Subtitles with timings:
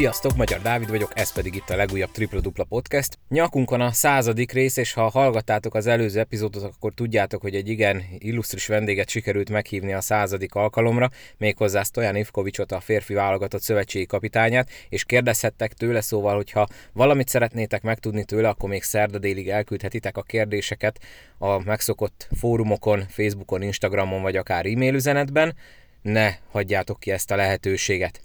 [0.00, 3.18] Sziasztok, Magyar Dávid vagyok, ez pedig itt a legújabb Tripla Dupla Podcast.
[3.28, 8.02] Nyakunkon a századik rész, és ha hallgattátok az előző epizódot, akkor tudjátok, hogy egy igen
[8.18, 14.70] illusztris vendéget sikerült meghívni a századik alkalomra, méghozzá Stojan Ivkovicsot, a férfi válogatott szövetségi kapitányát,
[14.88, 20.22] és kérdezhettek tőle, szóval, hogyha valamit szeretnétek megtudni tőle, akkor még szerda délig elküldhetitek a
[20.22, 21.00] kérdéseket
[21.38, 25.56] a megszokott fórumokon, Facebookon, Instagramon, vagy akár e-mail üzenetben.
[26.02, 28.20] Ne hagyjátok ki ezt a lehetőséget.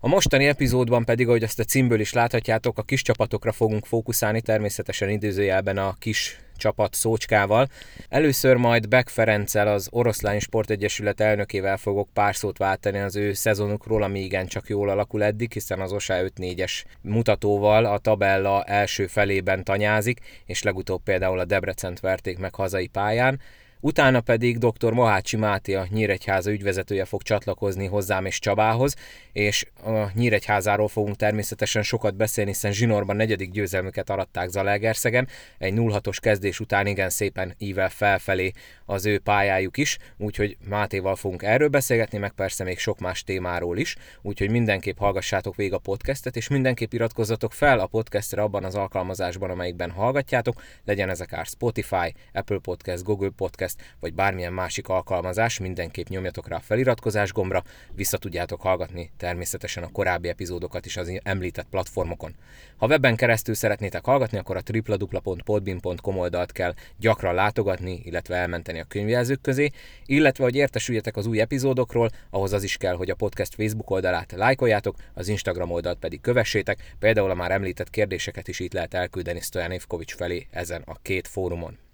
[0.00, 4.40] A mostani epizódban pedig, ahogy azt a címből is láthatjátok, a kis csapatokra fogunk fókuszálni,
[4.40, 7.68] természetesen időzőjelben a kis csapat szócskával.
[8.08, 14.02] Először majd Beck Ferenccel, az Oroszlány Sportegyesület elnökével fogok pár szót váltani az ő szezonukról,
[14.02, 19.64] ami igen csak jól alakul eddig, hiszen az OSA 5-4-es mutatóval a tabella első felében
[19.64, 23.40] tanyázik, és legutóbb például a Debrecent verték meg hazai pályán.
[23.86, 24.92] Utána pedig dr.
[24.92, 28.94] Mohácsi Máté, a Nyíregyháza ügyvezetője fog csatlakozni hozzám és Csabához,
[29.32, 36.16] és a Nyíregyházáról fogunk természetesen sokat beszélni, hiszen Zsinorban negyedik győzelmüket aratták Zalaegerszegen, egy 0-6-os
[36.20, 38.52] kezdés után igen szépen ível felfelé
[38.84, 43.78] az ő pályájuk is, úgyhogy Mátéval fogunk erről beszélgetni, meg persze még sok más témáról
[43.78, 48.74] is, úgyhogy mindenképp hallgassátok végig a podcastet, és mindenképp iratkozzatok fel a podcastre abban az
[48.74, 55.58] alkalmazásban, amelyikben hallgatjátok, legyen ez akár Spotify, Apple Podcast, Google Podcast, vagy bármilyen másik alkalmazás,
[55.58, 57.62] mindenképp nyomjatok rá a feliratkozás gombra,
[57.94, 62.34] vissza tudjátok hallgatni természetesen a korábbi epizódokat is az említett platformokon.
[62.76, 68.84] Ha webben keresztül szeretnétek hallgatni, akkor a www.podbin.com oldalt kell gyakran látogatni, illetve elmenteni a
[68.84, 69.70] könyvjelzők közé,
[70.06, 74.32] illetve hogy értesüljetek az új epizódokról, ahhoz az is kell, hogy a podcast Facebook oldalát
[74.32, 79.40] lájkoljátok, az Instagram oldalt pedig kövessétek, például a már említett kérdéseket is itt lehet elküldeni
[79.40, 81.85] Stojan Ivkovics felé ezen a két fórumon.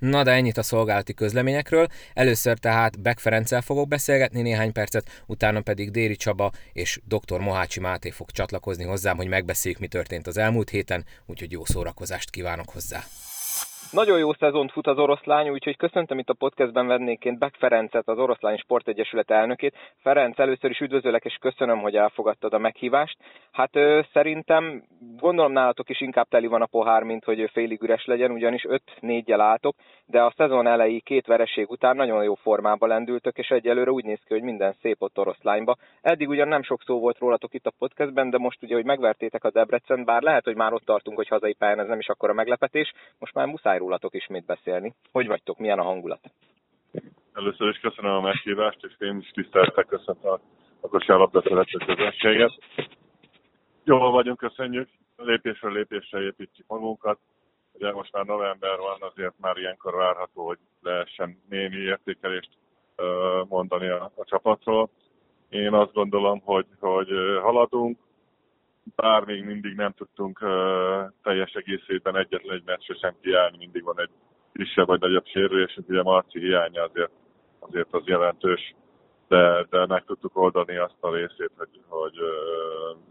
[0.00, 1.86] Na de ennyit a szolgálati közleményekről.
[2.14, 7.38] Először tehát Beck Ferenccel fogok beszélgetni néhány percet, utána pedig Déri Csaba és dr.
[7.38, 12.30] Mohácsi Máté fog csatlakozni hozzám, hogy megbeszéljük, mi történt az elmúlt héten, úgyhogy jó szórakozást
[12.30, 13.04] kívánok hozzá.
[13.92, 18.18] Nagyon jó szezont fut az oroszlány, úgyhogy köszöntöm itt a podcastben vendégként Beck Ferencet, az
[18.18, 19.76] Oroszlány Sportegyesület elnökét.
[20.02, 23.16] Ferenc, először is üdvözöllek, és köszönöm, hogy elfogadtad a meghívást.
[23.52, 24.82] Hát ö, szerintem,
[25.16, 29.40] gondolom nálatok is inkább teli van a pohár, mint hogy félig üres legyen, ugyanis 5-4-jel
[29.40, 29.76] álltok,
[30.06, 34.20] de a szezon elejé két vereség után nagyon jó formában lendültök, és egyelőre úgy néz
[34.26, 35.76] ki, hogy minden szép ott oroszlányba.
[36.00, 39.44] Eddig ugyan nem sok szó volt rólatok itt a podcastben, de most ugye, hogy megvertétek
[39.44, 42.32] a Debrecen, bár lehet, hogy már ott tartunk, hogy hazai pályán ez nem is akkora
[42.32, 44.94] meglepetés, most már muszáj rólatok ismét beszélni.
[45.12, 46.20] Hogy vagytok, milyen a hangulat?
[47.32, 50.40] Először is köszönöm a meghívást, és én is tiszteltek köszönöm a,
[50.80, 52.52] a kosárlabda szerető közönséget.
[53.84, 54.88] Jól vagyunk, köszönjük.
[55.16, 57.18] Lépésről lépésre építjük magunkat.
[57.72, 62.50] Ugye most már november van, azért már ilyenkor várható, hogy lehessen némi értékelést
[63.48, 64.90] mondani a, a csapatról.
[65.48, 67.08] Én azt gondolom, hogy, hogy
[67.42, 67.98] haladunk,
[68.96, 70.38] bár még mindig nem tudtunk
[71.22, 74.10] teljes egészében egyetlen egy meccsre sem kiállni, mindig van egy
[74.52, 77.10] kisebb vagy nagyobb sérülés, ugye Marci hiánya azért,
[77.58, 78.74] azért az jelentős,
[79.28, 82.14] de, de meg tudtuk oldani azt a részét, hogy, hogy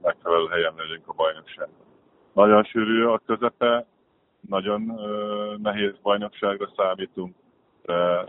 [0.02, 1.86] megfelelő helyen legyünk a bajnokságban.
[2.34, 3.86] Nagyon sűrű a közepe,
[4.48, 7.36] nagyon uh, nehéz bajnokságra számítunk,
[7.82, 8.26] de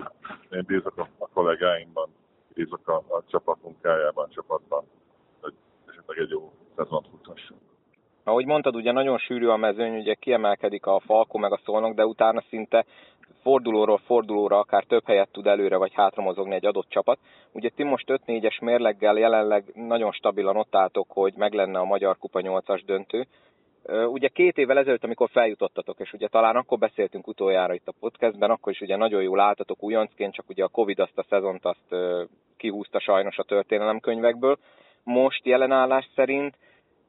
[0.51, 2.09] én bízok a, a kollégáinkban,
[2.55, 4.85] bízok a, a csapat munkájában, csapatban,
[5.41, 5.55] hogy
[5.87, 6.53] esetleg egy jó
[6.83, 7.61] szezont futhassunk.
[8.25, 12.07] Ahogy mondtad, ugye nagyon sűrű a mezőny, ugye kiemelkedik a Falko meg a Szolnok, de
[12.07, 12.85] utána szinte
[13.43, 17.19] fordulóról fordulóra akár több helyet tud előre vagy hátra mozogni egy adott csapat.
[17.53, 22.19] Ugye ti most 5-4-es mérleggel jelenleg nagyon stabilan ott álltok, hogy meg lenne a Magyar
[22.19, 23.27] Kupa 8-as döntő.
[24.07, 28.51] Ugye két évvel ezelőtt, amikor feljutottatok, és ugye talán akkor beszéltünk utoljára itt a podcastben,
[28.51, 31.95] akkor is ugye nagyon jól álltatok újoncként, csak ugye a Covid azt a szezont azt
[32.57, 34.59] kihúzta sajnos a történelemkönyvekből.
[35.03, 36.57] Most jelenállás szerint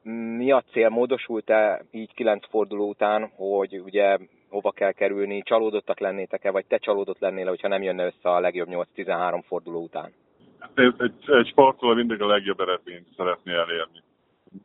[0.02, 0.88] mi a cél?
[0.88, 4.18] Módosult-e így kilenc forduló után, hogy ugye
[4.48, 8.68] hova kell kerülni, csalódottak lennétek-e, vagy te csalódott lennél, hogyha nem jönne össze a legjobb
[8.70, 10.12] 8-13 forduló után?
[10.58, 14.02] Hát egy, egy, egy sportoló mindig a legjobb eredményt szeretné elérni.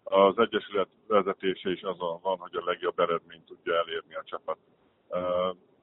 [0.03, 4.57] Az Egyesület vezetése is azon van, hogy a legjobb eredményt tudja elérni a csapat.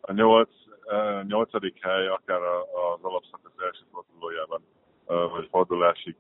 [0.00, 0.50] A nyolc,
[1.26, 4.62] nyolcadik hely, akár az alapszakasz első fordulójában,
[5.06, 6.16] vagy fordulásig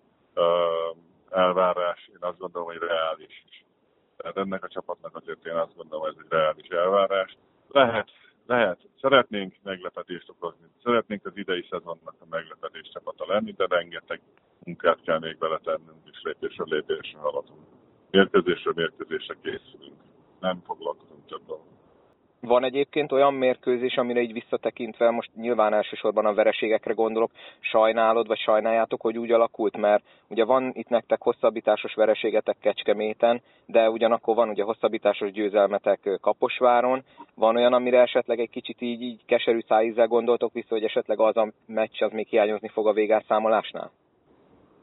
[1.34, 3.64] elvárás, én azt gondolom, hogy reális is.
[4.16, 7.36] Tehát ennek a csapatnak azért én azt gondolom, hogy ez egy reális elvárás.
[7.68, 8.10] Lehet,
[8.46, 14.20] lehet, szeretnénk meglepetést okozni, szeretnénk az idei szezonnak a meglepetés csapata lenni, de rengeteg
[14.64, 17.66] munkát kell még beletennünk, és lépésről lépésre haladunk.
[18.10, 20.00] Mérkőzésről mérkőzésre készülünk.
[20.40, 21.73] Nem foglalkozunk több dolgok.
[22.46, 27.30] Van egyébként olyan mérkőzés, amire így visszatekintve, most nyilván elsősorban a vereségekre gondolok,
[27.60, 33.90] sajnálod, vagy sajnáljátok, hogy úgy alakult, mert ugye van itt nektek hosszabbításos vereségetek Kecskeméten, de
[33.90, 37.02] ugyanakkor van ugye hosszabbításos győzelmetek Kaposváron,
[37.34, 41.36] van olyan, amire esetleg egy kicsit így, így keserű szájízzel gondoltok vissza, hogy esetleg az
[41.36, 43.90] a meccs az még hiányozni fog a végárszámolásnál?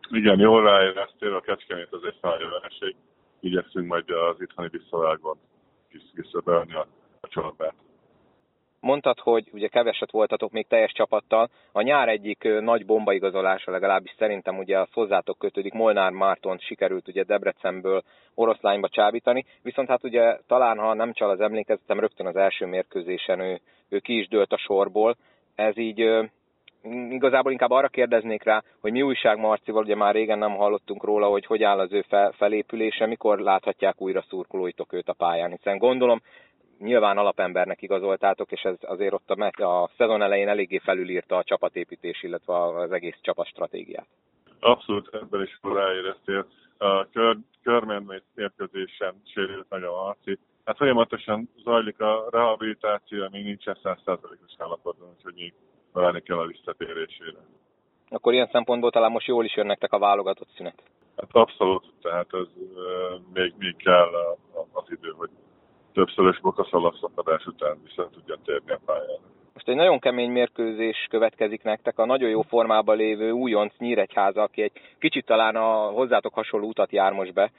[0.09, 2.95] Igen, jól ráéreztél, a Kecskemét az egy fájó vereség.
[3.39, 5.37] Igyekszünk majd az itthoni visszavágón
[6.13, 6.87] visszabeadni a
[7.21, 7.73] a csorbát.
[8.79, 11.49] Mondtad, hogy ugye keveset voltatok még teljes csapattal.
[11.71, 15.73] A nyár egyik nagy bombaigazolása legalábbis szerintem ugye a hozzátok kötődik.
[15.73, 18.03] Molnár Márton sikerült ugye Debrecenből
[18.33, 23.39] oroszlányba csábítani, viszont hát ugye talán ha nem csal az emlékezetem, rögtön az első mérkőzésen
[23.39, 23.59] ő,
[23.89, 25.15] ő ki is dőlt a sorból.
[25.55, 26.29] Ez így
[27.09, 31.27] igazából inkább arra kérdeznék rá, hogy mi újság Marcival, ugye már régen nem hallottunk róla,
[31.27, 35.77] hogy hogy áll az ő fel, felépülése, mikor láthatják újra szurkolóitok őt a pályán, hiszen
[35.77, 36.21] gondolom
[36.81, 42.23] nyilván alapembernek igazoltátok, és ez azért ott a, a szezon elején eléggé felülírta a csapatépítés,
[42.23, 44.07] illetve az egész csapat stratégiát.
[44.59, 46.45] Abszolút ebben is ráéreztél.
[46.77, 50.39] A kör, körmenmény mérkőzésen sérült meg a Marci.
[50.65, 55.53] Hát folyamatosan zajlik a rehabilitáció, ami nincsen 100%-os állapotban, úgyhogy még
[55.93, 57.39] várni kell a visszatérésére.
[58.09, 60.83] Akkor ilyen szempontból talán most jól is jön nektek a válogatott szünet.
[61.17, 64.09] Hát abszolút, tehát ez uh, még, még kell
[64.71, 65.29] az idő, hogy
[65.93, 69.19] többszörös bokaszalagszakadás után vissza tudja térni a pályára.
[69.53, 74.61] Most egy nagyon kemény mérkőzés következik nektek, a nagyon jó formában lévő újonc Nyíregyháza, aki
[74.61, 77.51] egy kicsit talán a hozzátok hasonló utat jár most be.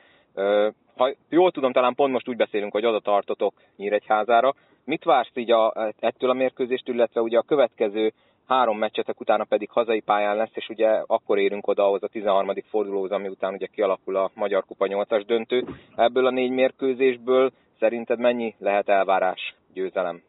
[0.96, 4.54] Ha jól tudom, talán pont most úgy beszélünk, hogy oda tartotok Nyíregyházára.
[4.84, 8.12] Mit vársz így a, ettől a mérkőzéstől, illetve ugye a következő
[8.46, 12.52] három meccsetek utána pedig hazai pályán lesz, és ugye akkor érünk oda ahhoz a 13.
[12.70, 15.64] fordulóhoz, ami után ugye kialakul a Magyar Kupa 8-as döntő.
[15.96, 17.52] Ebből a négy mérkőzésből
[17.82, 20.22] Szerinted mennyi lehet elvárás, győzelem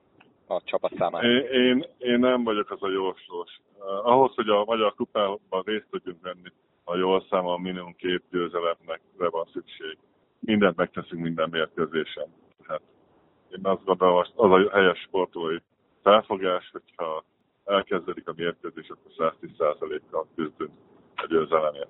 [0.47, 1.27] a csapat számára?
[1.27, 3.59] Én, én, én nem vagyok az a jóslós.
[3.79, 6.51] Uh, ahhoz, hogy a Magyar Kupában részt tudjunk venni,
[6.83, 9.97] a jól számol minimum két győzelemnek van szükség.
[10.39, 12.27] Mindent megteszünk minden mérkőzésen.
[12.67, 12.81] Tehát
[13.51, 15.57] én azt gondolom, az a helyes sportolói
[16.03, 17.23] felfogás, hogyha
[17.65, 20.71] elkezdődik a mérkőzés, akkor 110%-kal küzdünk
[21.15, 21.89] a győzelemért.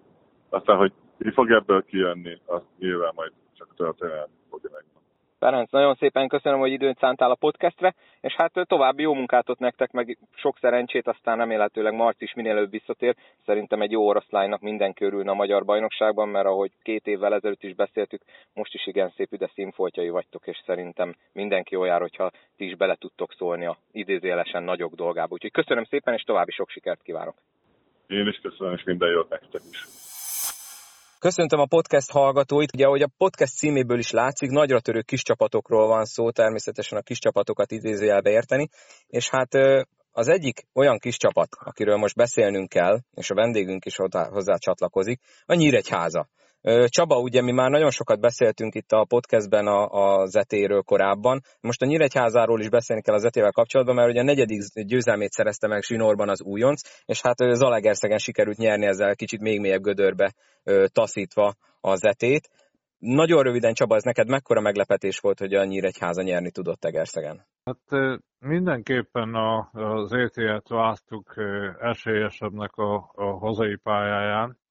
[0.49, 5.02] Aztán, hogy mi fog ebből kijönni, azt nyilván majd csak a történelem fogja megmondani.
[5.43, 9.59] Ferenc, nagyon szépen köszönöm, hogy időt szántál a podcastre, és hát további jó munkát ott
[9.59, 13.15] nektek, meg sok szerencsét, aztán remélhetőleg Marc is minél előbb visszatér.
[13.45, 17.75] Szerintem egy jó oroszlánynak mindenki örülne a magyar bajnokságban, mert ahogy két évvel ezelőtt is
[17.75, 18.21] beszéltük,
[18.53, 22.95] most is igen szép üde színfoltjai vagytok, és szerintem mindenki olyan, hogyha ti is bele
[22.95, 25.33] tudtok szólni a idézélesen nagyok dolgába.
[25.33, 27.35] Úgyhogy köszönöm szépen, és további sok sikert kívánok.
[28.07, 30.02] Én is köszönöm, és minden jót nektek is.
[31.23, 32.73] Köszöntöm a podcast hallgatóit.
[32.73, 37.01] Ugye, ahogy a podcast címéből is látszik, nagyra törő kis csapatokról van szó, természetesen a
[37.01, 38.69] kis csapatokat idézőjelbe érteni,
[39.07, 39.53] és hát
[40.11, 43.95] az egyik olyan kis csapat, akiről most beszélnünk kell, és a vendégünk is
[44.29, 46.27] hozzá csatlakozik, a Nyíregyháza.
[46.85, 51.41] Csaba, ugye mi már nagyon sokat beszéltünk itt a podcastben a, a zetéről korábban.
[51.61, 55.67] Most a Nyíregyházáról is beszélni kell a zetével kapcsolatban, mert ugye a negyedik győzelmét szerezte
[55.67, 60.33] meg Zsinórban az újonc, és hát Zalagerszegen sikerült nyerni ezzel kicsit még mélyebb gödörbe
[60.87, 62.49] taszítva a zetét.
[62.97, 67.45] Nagyon röviden, Csaba, ez neked mekkora meglepetés volt, hogy a Nyíregyháza nyerni tudott Egerszegen?
[67.65, 71.33] Hát mindenképpen a, az ETL-t választuk
[71.79, 74.61] esélyesebbnek a, a hazai pályáján,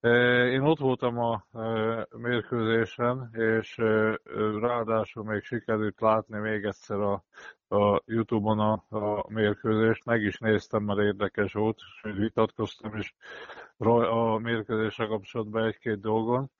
[0.00, 1.46] én ott voltam a
[2.16, 3.76] mérkőzésen, és
[4.60, 7.24] ráadásul még sikerült látni még egyszer a,
[7.68, 10.04] a Youtube-on a, a mérkőzést.
[10.04, 13.14] Meg is néztem, mert érdekes volt, és vitatkoztam is
[13.78, 16.50] a mérkőzésre kapcsolatban egy-két dolgon.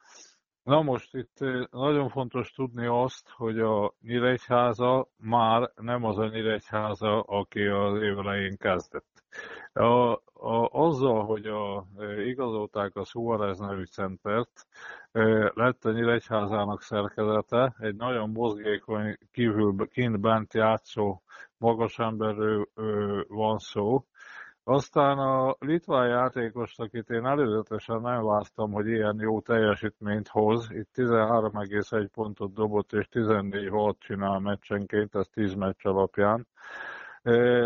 [0.69, 1.39] Na most itt
[1.71, 8.57] nagyon fontos tudni azt, hogy a Nyíregyháza már nem az a Nyíregyháza, aki az évelején
[8.57, 9.23] kezdett.
[9.73, 11.87] A, a, azzal, hogy a,
[12.27, 14.67] igazolták a Suarez nevű centert,
[15.55, 21.23] lett a Nyíregyházának szerkezete, egy nagyon mozgékony, kívül kint bent játszó
[21.59, 22.69] magas emberről
[23.29, 24.05] van szó,
[24.69, 30.89] aztán a litván játékos, akit én előzetesen nem vártam, hogy ilyen jó teljesítményt hoz, itt
[30.95, 36.47] 13,1 pontot dobott és 14 volt csinál meccsenként, ez 10 meccs alapján.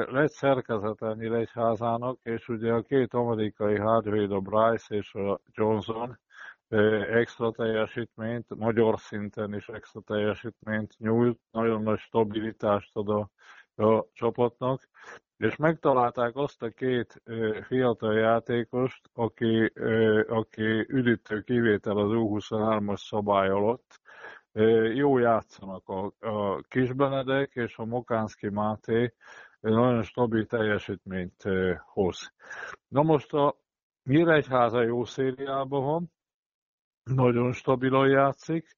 [0.06, 6.18] Lett szerkezete Nyíregyházának, és ugye a két amerikai hardware, a Bryce és a Johnson
[7.12, 13.30] extra teljesítményt, magyar szinten is extra teljesítményt nyújt, nagyon nagy stabilitást ad a,
[13.76, 14.88] a csapatnak,
[15.36, 17.22] és megtalálták azt a két
[17.66, 19.72] fiatal játékost, aki,
[20.28, 24.00] aki üdítő kivétel az U23-as szabály alatt.
[24.94, 25.88] Jó játszanak.
[25.88, 29.14] A, a Kisbenedek és a Mokánszki Máté
[29.60, 31.44] nagyon stabil teljesítményt
[31.84, 32.32] hoz.
[32.88, 33.56] Na most a
[34.04, 36.12] Nyíregyháza jó szériában van,
[37.02, 38.76] nagyon stabilan játszik,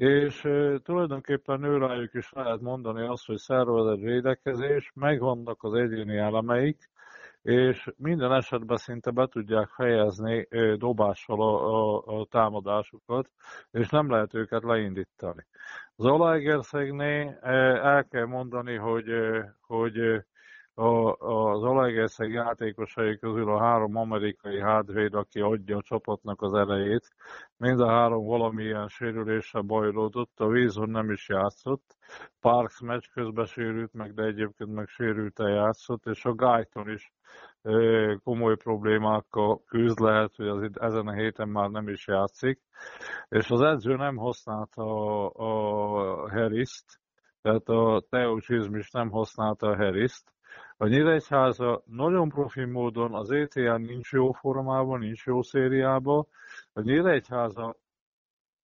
[0.00, 0.40] és
[0.82, 6.90] tulajdonképpen őrájuk is lehet mondani azt, hogy szervezett védekezés, megvannak az egyéni elemeik,
[7.42, 13.30] és minden esetben szinte be tudják fejezni dobással a, a, a támadásukat,
[13.70, 15.46] és nem lehet őket leindítani.
[15.96, 17.38] Az Alaegerszegnél
[17.82, 19.08] el kell mondani, hogy,
[19.60, 20.24] hogy
[20.74, 27.14] a, az Alegerszeg játékosai közül a három amerikai hátvéd, aki adja a csapatnak az elejét,
[27.56, 31.96] mind a három valamilyen sérüléssel bajlódott, a Wilson nem is játszott,
[32.40, 37.12] Parks meccs közben sérült meg, de egyébként meg sérült játszott, és a Guyton is
[38.24, 42.60] komoly problémákkal küzd, lehet, hogy az ezen a héten már nem is játszik,
[43.28, 47.00] és az edző nem használta a, a Harris-t,
[47.42, 50.32] tehát a Teos is nem használta a Harris-t,
[50.82, 56.26] a Nyíregyháza nagyon profi módon az ETN nincs jó formában, nincs jó szériában.
[56.72, 57.76] A Nyíregyháza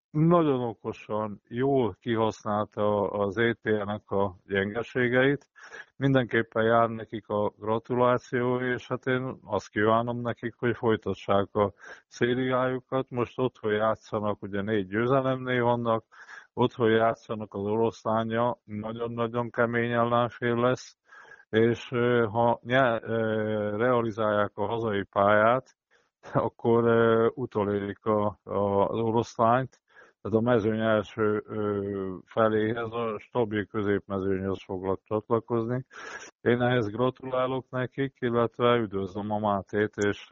[0.10, 5.50] nagyon okosan, jól kihasználta az ETN-nek a gyengeségeit.
[5.96, 11.74] Mindenképpen jár nekik a gratuláció, és hát én azt kívánom nekik, hogy folytassák a
[12.08, 13.10] szériájukat.
[13.10, 16.06] Most otthon játszanak, ugye négy győzelemnél vannak,
[16.54, 20.98] otthon játszanak az oroszlánya, nagyon-nagyon kemény ellenfél lesz
[21.56, 21.88] és
[22.32, 22.60] ha
[23.78, 25.76] realizálják a hazai pályát,
[26.48, 26.84] akkor
[27.36, 29.80] utolérik a, a, az oroszlányt,
[30.22, 31.44] tehát a mezőny első
[32.26, 35.86] feléhez a stabil középmezőnyhöz foglak csatlakozni.
[36.42, 40.28] Én ehhez gratulálok nekik, illetve üdvözlöm a Mátét, és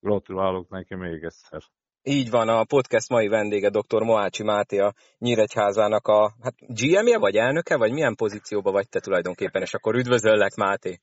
[0.00, 1.62] gratulálok neki még egyszer.
[2.06, 4.02] Így van, a podcast mai vendége dr.
[4.02, 9.62] Moácsi Máté, a Nyíregyházának a hát GM-je, vagy elnöke, vagy milyen pozícióban vagy te tulajdonképpen,
[9.62, 10.98] és akkor üdvözöllek, Máté.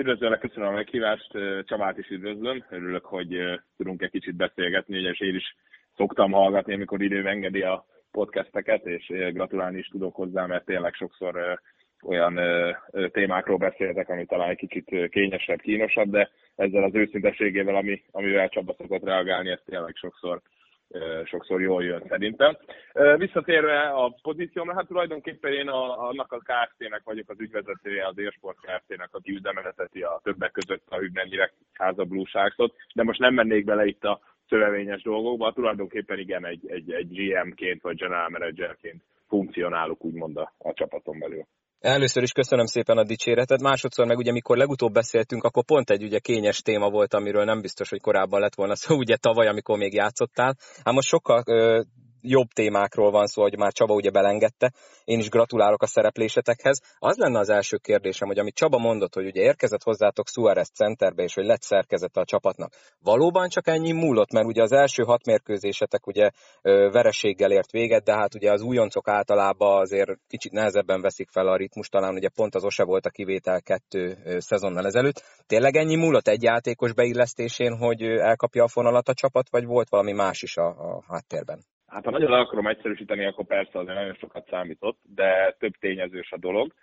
[0.00, 1.30] Üdvözöllek, köszönöm a meghívást,
[1.64, 3.28] Csabát is üdvözlöm, örülök, hogy
[3.76, 5.56] tudunk egy kicsit beszélgetni, és én is
[5.96, 11.60] szoktam hallgatni, amikor idő engedi a podcasteket, és gratulálni is tudok hozzá, mert tényleg sokszor
[12.02, 17.76] olyan ö, ö, témákról beszéltek, ami talán egy kicsit kényesebb, kínosabb, de ezzel az őszinteségével,
[17.76, 20.40] ami, amivel Csaba szokott reagálni, ez tényleg sokszor,
[20.88, 22.56] ö, sokszor jól jön szerintem.
[22.92, 28.18] Ö, visszatérve a pozíciómra, hát tulajdonképpen én a, annak a KFT-nek vagyok az ügyvezetője, az
[28.18, 33.34] Érsport KFT-nek, aki üzemelteti a többek között a Hübner Nyíregyháza Blue Sharks-ot, de most nem
[33.34, 39.02] mennék bele itt a szövevényes dolgokba, tulajdonképpen igen, egy, egy, egy GM-ként vagy general managerként
[39.28, 41.46] funkcionálok úgymond a, a csapaton belül.
[41.80, 46.02] Először is köszönöm szépen a dicséretet, másodszor meg ugye mikor legutóbb beszéltünk, akkor pont egy
[46.02, 49.78] ugye kényes téma volt, amiről nem biztos, hogy korábban lett volna szó, ugye tavaly, amikor
[49.78, 50.56] még játszottál.
[50.84, 51.80] Hát most sokkal ö,
[52.22, 54.72] jobb témákról van szó, hogy már Csaba ugye belengedte.
[55.04, 56.80] Én is gratulálok a szereplésetekhez.
[56.98, 61.22] Az lenne az első kérdésem, hogy amit Csaba mondott, hogy ugye érkezett hozzátok Suárez centerbe,
[61.22, 62.72] és hogy lett szerkezete a csapatnak.
[62.98, 66.30] Valóban csak ennyi múlott, mert ugye az első hat mérkőzésetek ugye
[66.62, 71.56] vereséggel ért véget, de hát ugye az újoncok általában azért kicsit nehezebben veszik fel a
[71.56, 75.22] ritmus, talán ugye pont az Ose volt a kivétel kettő szezonnal ezelőtt.
[75.46, 80.12] Tényleg ennyi múlott egy játékos beillesztésén, hogy elkapja a fonalat a csapat, vagy volt valami
[80.12, 81.64] más is a, a háttérben?
[81.90, 86.38] Hát ha nagyon akarom egyszerűsíteni, akkor persze azért nagyon sokat számított, de több tényezős a
[86.38, 86.74] dolog.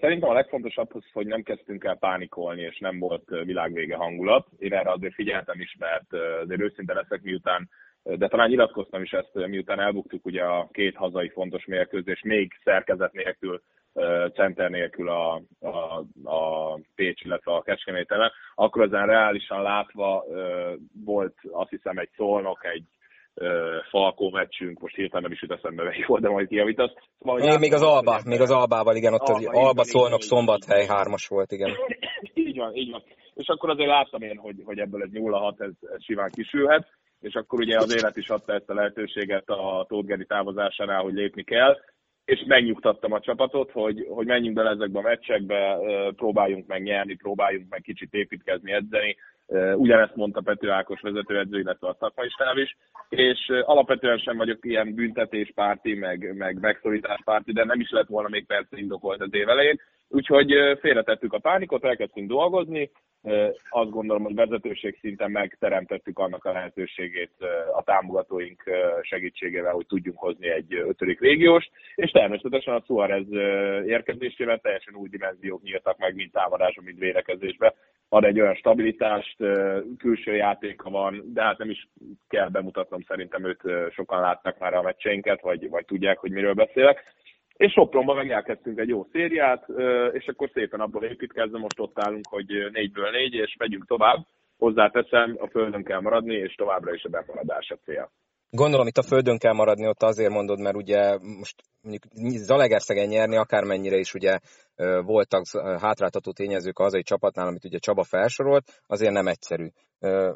[0.00, 4.46] Szerintem a legfontosabb az, hogy nem kezdtünk el pánikolni, és nem volt világvége hangulat.
[4.58, 6.12] Én erre azért figyeltem is, mert
[6.42, 7.68] azért őszinte leszek, miután
[8.02, 13.12] de talán nyilatkoztam is ezt, miután elbuktuk ugye a két hazai fontos mérkőzés, még szerkezet
[13.12, 13.62] nélkül,
[14.34, 18.14] center nélkül a, a, a Pécs, illetve a Kecskemét
[18.54, 20.24] akkor ezen reálisan látva
[21.04, 22.84] volt azt hiszem egy szolnok, egy
[23.90, 26.92] Falkó meccsünk, most hirtelen nem is jut eszembe, melyik volt, de majd kijavítasz.
[27.18, 30.86] Szóval, még, még az Alba, még az Albával, igen, ott Alba, az Alba Szolnok Szombathely
[30.86, 31.70] hármas volt, igen.
[32.48, 33.02] így van, így van.
[33.34, 36.88] És akkor azért láttam én, hogy, hogy ebből egy 0-6 ez, ez simán kisülhet,
[37.20, 41.14] és akkor ugye az élet is adta ezt a lehetőséget a Tóth Geri távozásánál, hogy
[41.14, 41.76] lépni kell,
[42.24, 45.78] és megnyugtattam a csapatot, hogy, hogy menjünk bele ezekbe a meccsekbe,
[46.16, 49.16] próbáljunk meg nyerni, próbáljunk meg kicsit építkezni, edzeni,
[49.74, 52.76] Ugyanezt mondta Pető Ákos vezetőedző, illetve a szakmai stáb is,
[53.08, 58.46] és alapvetően sem vagyok ilyen büntetéspárti, meg, meg megszorításpárti, de nem is lett volna még
[58.46, 59.80] persze indokolt az év elején.
[60.08, 62.90] Úgyhogy félretettük a pánikot, elkezdtünk dolgozni,
[63.68, 67.32] azt gondolom, hogy vezetőség szinten megteremtettük annak a lehetőségét
[67.76, 68.62] a támogatóink
[69.02, 73.32] segítségével, hogy tudjunk hozni egy ötödik régiós, és természetesen a Suarez
[73.86, 77.74] érkezésével teljesen új dimenziók nyíltak meg, mint támadásban, mint védekezésbe.
[78.08, 79.36] Ad egy olyan stabilitást,
[79.98, 81.88] külső játéka van, de hát nem is
[82.28, 87.16] kell bemutatnom, szerintem őt sokan látnak már a meccseinket, vagy, vagy tudják, hogy miről beszélek.
[87.58, 89.66] És Sopronban meg elkezdtünk egy jó szériát,
[90.12, 94.26] és akkor szépen abból építkezve most ott állunk, hogy négyből négy, és megyünk tovább.
[94.56, 98.10] Hozzáteszem, a földön kell maradni, és továbbra is a bemaradás a cél.
[98.50, 102.02] Gondolom itt a földön kell maradni, ott azért mondod, mert ugye most mondjuk
[102.48, 104.38] Zalegerszegen nyerni, akármennyire is ugye
[105.04, 105.42] voltak
[105.80, 109.68] hátráltató tényezők a hazai csapatnál, amit ugye Csaba felsorolt, azért nem egyszerű.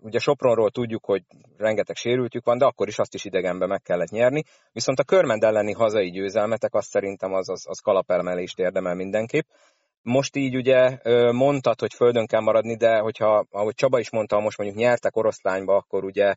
[0.00, 1.22] Ugye Sopronról tudjuk, hogy
[1.56, 4.42] rengeteg sérültjük van, de akkor is azt is idegenbe meg kellett nyerni.
[4.72, 9.46] Viszont a körmend elleni hazai győzelmetek azt szerintem az, az, az kalapelmelést érdemel mindenképp.
[10.02, 10.98] Most így ugye
[11.32, 15.76] mondtad, hogy földön kell maradni, de hogyha, ahogy Csaba is mondta, most mondjuk nyertek oroszlányba,
[15.76, 16.34] akkor ugye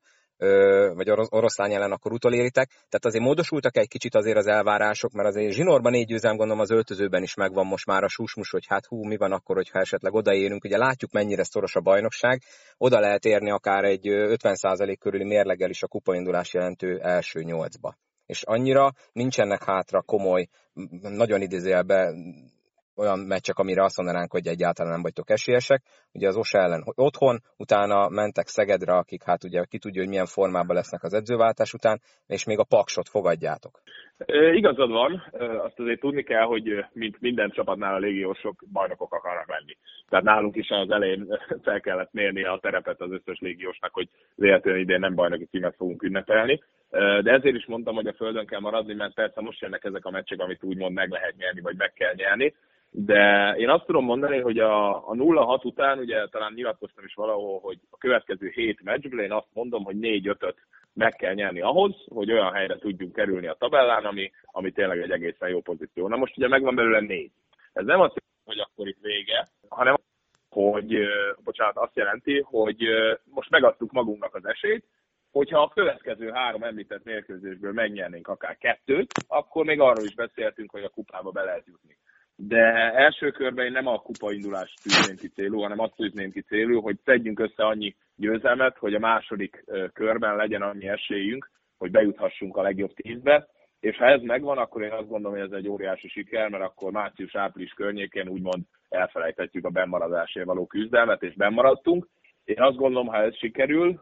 [0.93, 2.67] vagy oroszlány ellen akkor utoléritek.
[2.67, 6.71] Tehát azért módosultak egy kicsit azért az elvárások, mert azért zsinórban négy győzelem gondolom az
[6.71, 10.13] öltözőben is megvan most már a susmus, hogy hát hú, mi van akkor, hogyha esetleg
[10.13, 10.63] odaérünk.
[10.63, 12.41] Ugye látjuk, mennyire szoros a bajnokság.
[12.77, 18.43] Oda lehet érni akár egy 50% körüli mérleggel is a kupaindulás jelentő első nyolcba és
[18.43, 20.47] annyira nincsenek hátra komoly,
[21.01, 22.13] nagyon idézélbe
[22.95, 25.81] olyan meccsek, amire azt mondanánk, hogy egyáltalán nem vagytok esélyesek.
[26.13, 30.25] Ugye az Osa ellen otthon, utána mentek Szegedre, akik hát ugye ki tudja, hogy milyen
[30.25, 33.81] formában lesznek az edzőváltás után, és még a Paksot fogadjátok.
[34.17, 35.23] E, igazad van,
[35.63, 39.77] azt azért tudni kell, hogy mint minden csapatnál a légiósok bajnokok akarnak lenni.
[40.09, 44.81] Tehát nálunk is az elején fel kellett mérni a terepet az összes légiósnak, hogy véletlenül
[44.81, 46.63] idén nem bajnoki címet fogunk ünnepelni.
[47.21, 50.11] De ezért is mondtam, hogy a földön kell maradni, mert persze most jönnek ezek a
[50.11, 52.53] meccsek, amit úgymond meg lehet nyerni, vagy meg kell nyerni.
[52.97, 57.59] De én azt tudom mondani, hogy a, a 0-6 után, ugye talán nyilatkoztam is valahol,
[57.59, 60.55] hogy a következő hét meccsből én azt mondom, hogy 4-5-öt
[60.93, 65.11] meg kell nyerni ahhoz, hogy olyan helyre tudjunk kerülni a tabellán, ami, ami tényleg egy
[65.11, 66.07] egészen jó pozíció.
[66.07, 67.31] Na most ugye megvan belőle négy.
[67.73, 69.95] Ez nem azt jelenti, hogy akkor itt vége, hanem
[70.49, 70.97] hogy,
[71.43, 72.83] bocsánat, azt jelenti, hogy
[73.23, 74.85] most megadtuk magunknak az esélyt,
[75.31, 80.83] hogyha a következő három említett mérkőzésből megnyernénk akár kettőt, akkor még arról is beszéltünk, hogy
[80.83, 81.97] a kupába be lehet jutni
[82.35, 86.41] de első körben én nem a kupa indulást tűzném ki célul, hanem azt tűzném ki
[86.41, 92.57] célul, hogy tegyünk össze annyi győzelmet, hogy a második körben legyen annyi esélyünk, hogy bejuthassunk
[92.57, 93.48] a legjobb tízbe,
[93.79, 96.91] és ha ez megvan, akkor én azt gondolom, hogy ez egy óriási siker, mert akkor
[96.91, 102.07] március-április környékén úgymond elfelejthetjük a bennmaradásért való küzdelmet, és bennmaradtunk.
[102.43, 104.01] Én azt gondolom, ha ez sikerül,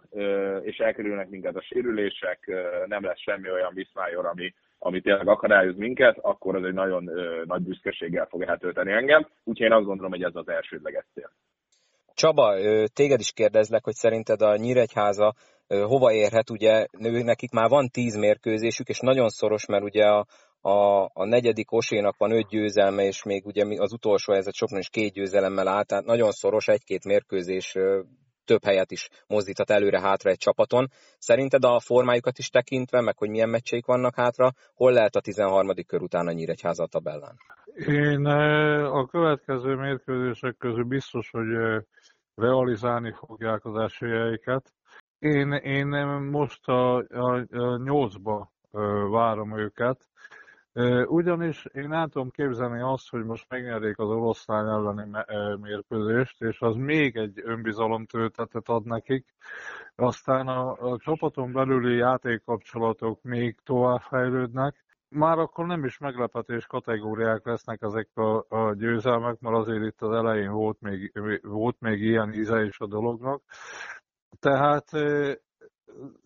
[0.61, 2.51] és elkerülnek minket a sérülések,
[2.85, 7.43] nem lesz semmi olyan viszmájor, ami, ami tényleg akadályoz minket, akkor az egy nagyon ö,
[7.45, 9.27] nagy büszkeséggel fog eltölteni engem.
[9.43, 11.31] Úgyhogy én azt gondolom, hogy ez az elsődleges cél.
[12.13, 12.55] Csaba,
[12.93, 15.33] téged is kérdezlek, hogy szerinted a Nyíregyháza
[15.67, 16.85] hova érhet, ugye
[17.23, 20.25] nekik már van tíz mérkőzésük, és nagyon szoros, mert ugye a,
[20.61, 24.89] a, a negyedik osénak van öt győzelme, és még ugye az utolsó helyzet sokban is
[24.89, 27.75] két győzelemmel állt, tehát nagyon szoros, egy-két mérkőzés
[28.45, 30.87] több helyet is mozdíthat előre-hátra egy csapaton.
[31.17, 35.69] Szerinted a formájukat is tekintve, meg hogy milyen meccseik vannak hátra, hol lehet a 13.
[35.87, 37.35] kör után a Nyíregyháza tabellán?
[37.87, 41.81] Én eh, a következő mérkőzések közül biztos, hogy eh,
[42.35, 44.73] realizálni fogják az esélyeiket.
[45.19, 45.87] Én, én
[46.31, 50.07] most a, a, a nyolcba eh, várom őket,
[51.07, 55.09] ugyanis én el tudom képzelni azt, hogy most megnyerik az oroszlány elleni
[55.61, 59.25] mérkőzést, és az még egy önbizalomtöltetet ad nekik.
[59.95, 64.85] Aztán a, a csapaton belüli játékkapcsolatok még tovább fejlődnek.
[65.09, 70.11] Már akkor nem is meglepetés kategóriák lesznek ezek a, a győzelmek, mert azért itt az
[70.11, 73.41] elején volt még, volt még ilyen íze is a dolognak.
[74.39, 74.89] Tehát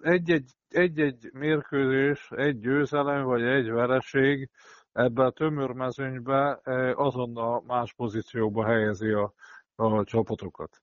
[0.01, 4.49] egy-egy, egy-egy mérkőzés, egy győzelem vagy egy vereség
[4.91, 6.59] ebbe a tömörmezőnybe
[6.95, 9.33] azonnal más pozícióba helyezi a,
[9.75, 10.81] a csapatokat.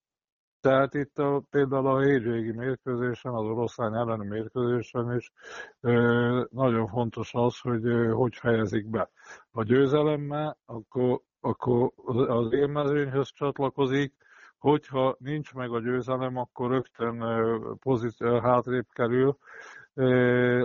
[0.61, 5.33] Tehát itt a, például a hétvégi mérkőzésen, az oroszlány elleni mérkőzésen is
[6.51, 9.11] nagyon fontos az, hogy hogy fejezik be.
[9.51, 11.93] A győzelemmel, akkor, akkor
[12.29, 14.15] az élmezőnyhöz csatlakozik,
[14.65, 17.25] hogyha nincs meg a győzelem, akkor rögtön
[17.79, 19.37] pozíció, hátrébb kerül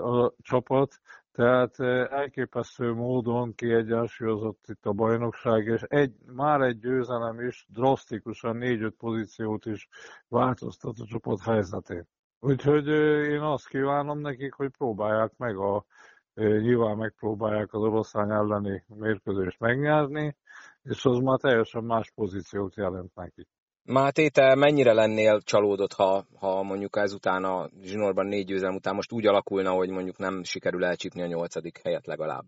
[0.01, 0.99] a csapat,
[1.31, 8.95] tehát elképesztő módon kiegyensúlyozott itt a bajnokság, és egy, már egy győzelem is drasztikusan négy-öt
[8.95, 9.87] pozíciót is
[10.27, 12.07] változtat a csapat helyzetén.
[12.39, 12.87] Úgyhogy
[13.27, 15.85] én azt kívánom nekik, hogy próbálják meg a
[16.35, 20.35] nyilván megpróbálják az oroszlány elleni mérkőzést megnyerni,
[20.83, 23.47] és az már teljesen más pozíciót jelent neki.
[23.91, 29.11] Máté, te mennyire lennél csalódott, ha, ha mondjuk ezután a zsinórban négy győzelem után most
[29.11, 32.45] úgy alakulna, hogy mondjuk nem sikerül elcsípni a nyolcadik helyet legalább?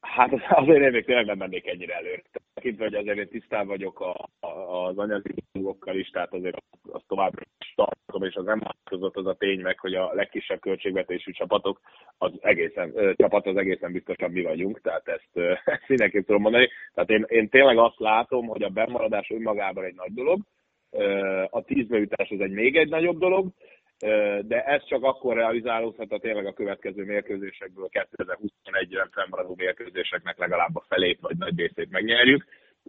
[0.00, 2.22] Hát azért én még tényleg nem mennék ennyire előre.
[2.54, 4.48] Tekintve, hogy azért én tisztában vagyok a, a,
[4.86, 6.56] az anyagi dolgokkal is, tehát azért
[6.92, 7.32] az tovább
[7.74, 11.80] tartom, és az nem az a tény meg, hogy a legkisebb költségvetésű csapatok,
[12.18, 16.42] az egészen, ö, csapat az egészen biztosan mi vagyunk, tehát ezt, ö, ezt mindenképp tudom
[16.42, 16.68] mondani.
[16.94, 20.40] Tehát én, én tényleg azt látom, hogy a bemaradás önmagában egy nagy dolog,
[21.50, 23.46] a tízbeütés az egy még egy nagyobb dolog,
[24.42, 30.84] de ez csak akkor realizálódhat, ha tényleg a következő mérkőzésekből 2021-ben fennmaradó mérkőzéseknek legalább a
[30.88, 32.44] felét vagy nagy részét megnyerjük,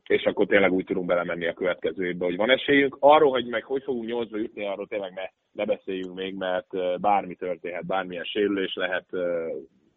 [0.08, 2.98] és akkor tényleg úgy tudunk belemenni a következő évbe, hogy van esélyünk.
[3.00, 7.36] Arról, hogy meg hogy fogunk nyolcba jutni, arról tényleg ne, ne beszéljünk még, mert bármi
[7.36, 9.06] történhet, bármilyen sérülés lehet,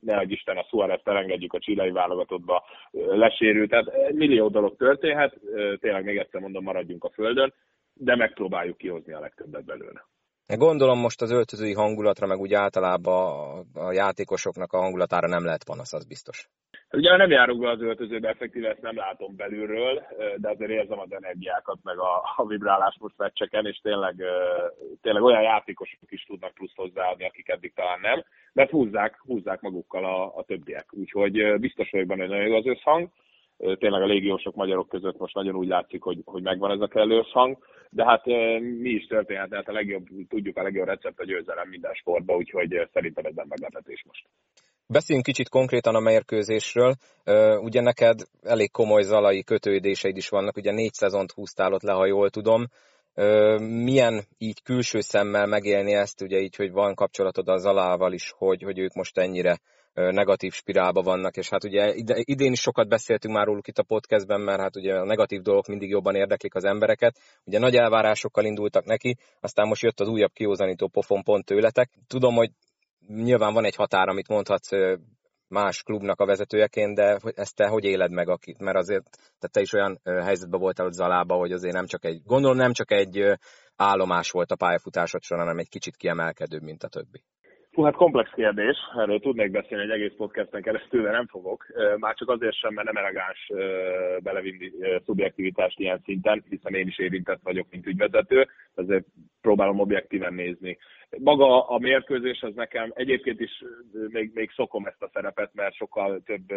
[0.00, 5.40] ne adj Isten a Suarez elengedjük a csilei válogatottba, lesérül, tehát millió dolog történhet,
[5.80, 7.54] tényleg még egyszer mondom, maradjunk a földön,
[7.98, 10.06] de megpróbáljuk kihozni a legtöbbet belőle.
[10.56, 13.26] Gondolom most az öltözői hangulatra, meg úgy általában
[13.74, 16.48] a játékosoknak a hangulatára nem lehet panasz, az biztos.
[16.92, 20.02] Ugye nem járok be az öltözőbe, effektíve ezt nem látom belülről,
[20.37, 24.14] de azért érzem az energiákat, meg a, a vibrálás most meccseken, és tényleg,
[25.00, 30.04] tényleg olyan játékosok is tudnak plusz hozzáadni, akik eddig talán nem, mert húzzák, húzzák magukkal
[30.04, 30.87] a, a többiek.
[30.90, 33.08] Úgyhogy biztos vagyok benne, hogy nagyon jó az összhang
[33.58, 37.22] tényleg a légiósok magyarok között most nagyon úgy látszik, hogy, hogy megvan ez a kellő
[37.32, 37.58] hang,
[37.90, 38.26] de hát
[38.60, 42.88] mi is történhet, hát a legjobb, tudjuk a legjobb recept a győzelem minden sportban, úgyhogy
[42.92, 44.24] szerintem ez nem meglepetés most.
[44.86, 46.94] Beszéljünk kicsit konkrétan a mérkőzésről.
[47.60, 52.06] Ugye neked elég komoly zalai kötődéseid is vannak, ugye négy szezont húztál ott le, ha
[52.06, 52.66] jól tudom.
[53.84, 58.62] Milyen így külső szemmel megélni ezt, ugye így, hogy van kapcsolatod a Zalával is, hogy,
[58.62, 59.58] hogy ők most ennyire
[60.11, 61.92] negatív spirálba vannak, és hát ugye
[62.24, 65.66] idén is sokat beszéltünk már róluk itt a podcastben, mert hát ugye a negatív dolgok
[65.66, 67.18] mindig jobban érdeklik az embereket.
[67.44, 71.90] Ugye nagy elvárásokkal indultak neki, aztán most jött az újabb kiózanító pofon pont tőletek.
[72.06, 72.50] Tudom, hogy
[73.06, 74.70] nyilván van egy határ, amit mondhatsz
[75.48, 78.58] más klubnak a vezetőjeként, de ezt te hogy éled meg, akit?
[78.58, 82.22] mert azért tehát te is olyan helyzetben voltál ott Zalába, hogy azért nem csak egy,
[82.24, 83.38] gondolom nem csak egy
[83.76, 87.22] állomás volt a pályafutásod során, hanem egy kicsit kiemelkedőbb, mint a többi.
[87.78, 91.66] Hú, hát komplex kérdés, erről tudnék beszélni egy egész podcasten keresztül, de nem fogok.
[91.98, 93.50] Már csak azért sem, mert nem elegáns
[94.22, 94.70] belevinni
[95.04, 99.04] szubjektivitást ilyen szinten, hiszen én is érintett vagyok, mint ügyvezető, ezért
[99.40, 100.78] próbálom objektíven nézni.
[101.18, 103.64] Maga a mérkőzés az nekem egyébként is
[104.08, 106.52] még, még szokom ezt a szerepet, mert sokkal több,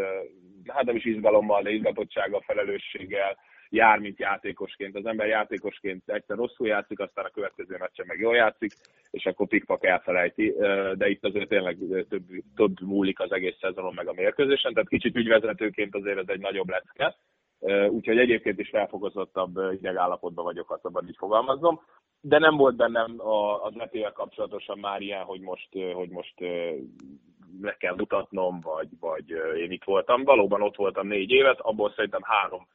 [0.67, 3.37] hát nem is izgalommal, de izgatottsággal, felelősséggel,
[3.71, 4.95] jár, mint játékosként.
[4.95, 8.71] Az ember játékosként egyszer rosszul játszik, aztán a következő meccsen meg jól játszik,
[9.11, 10.53] és akkor pikpak elfelejti,
[10.93, 11.77] de itt azért tényleg
[12.09, 12.23] több,
[12.55, 16.69] több múlik az egész szezonon meg a mérkőzésen, tehát kicsit ügyvezetőként azért ez egy nagyobb
[16.69, 17.15] lecke,
[17.89, 21.81] úgyhogy egyébként is felfogozottabb idegállapotban vagyok, azt abban így fogalmazom,
[22.21, 23.15] de nem volt bennem
[23.63, 26.33] az etével kapcsolatosan már ilyen, hogy most, hogy most
[27.61, 30.23] meg kell mutatnom, vagy, vagy én itt voltam.
[30.23, 32.67] Valóban ott voltam négy évet, abból szerintem három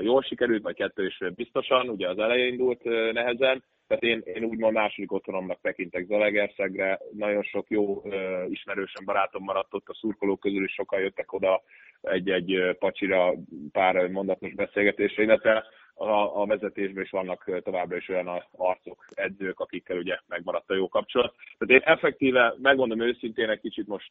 [0.00, 4.74] jól sikerült, vagy kettő is biztosan, ugye az elején indult nehezen, tehát én, én úgymond
[4.74, 8.02] második otthonomnak tekintek Zalegerszegre, nagyon sok jó
[8.48, 11.62] ismerősen barátom maradt ott, a szurkolók közül is sokan jöttek oda
[12.00, 13.34] egy-egy pacsira
[13.72, 19.96] pár mondatos beszélgetésre, illetve a, a vezetésben is vannak továbbra is olyan arcok, edzők, akikkel
[19.96, 21.34] ugye megmaradt a jó kapcsolat.
[21.58, 24.10] Tehát én effektíve, megmondom őszintén, egy kicsit most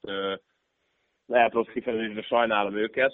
[1.29, 3.13] lehet rossz kifejezésre sajnálom őket.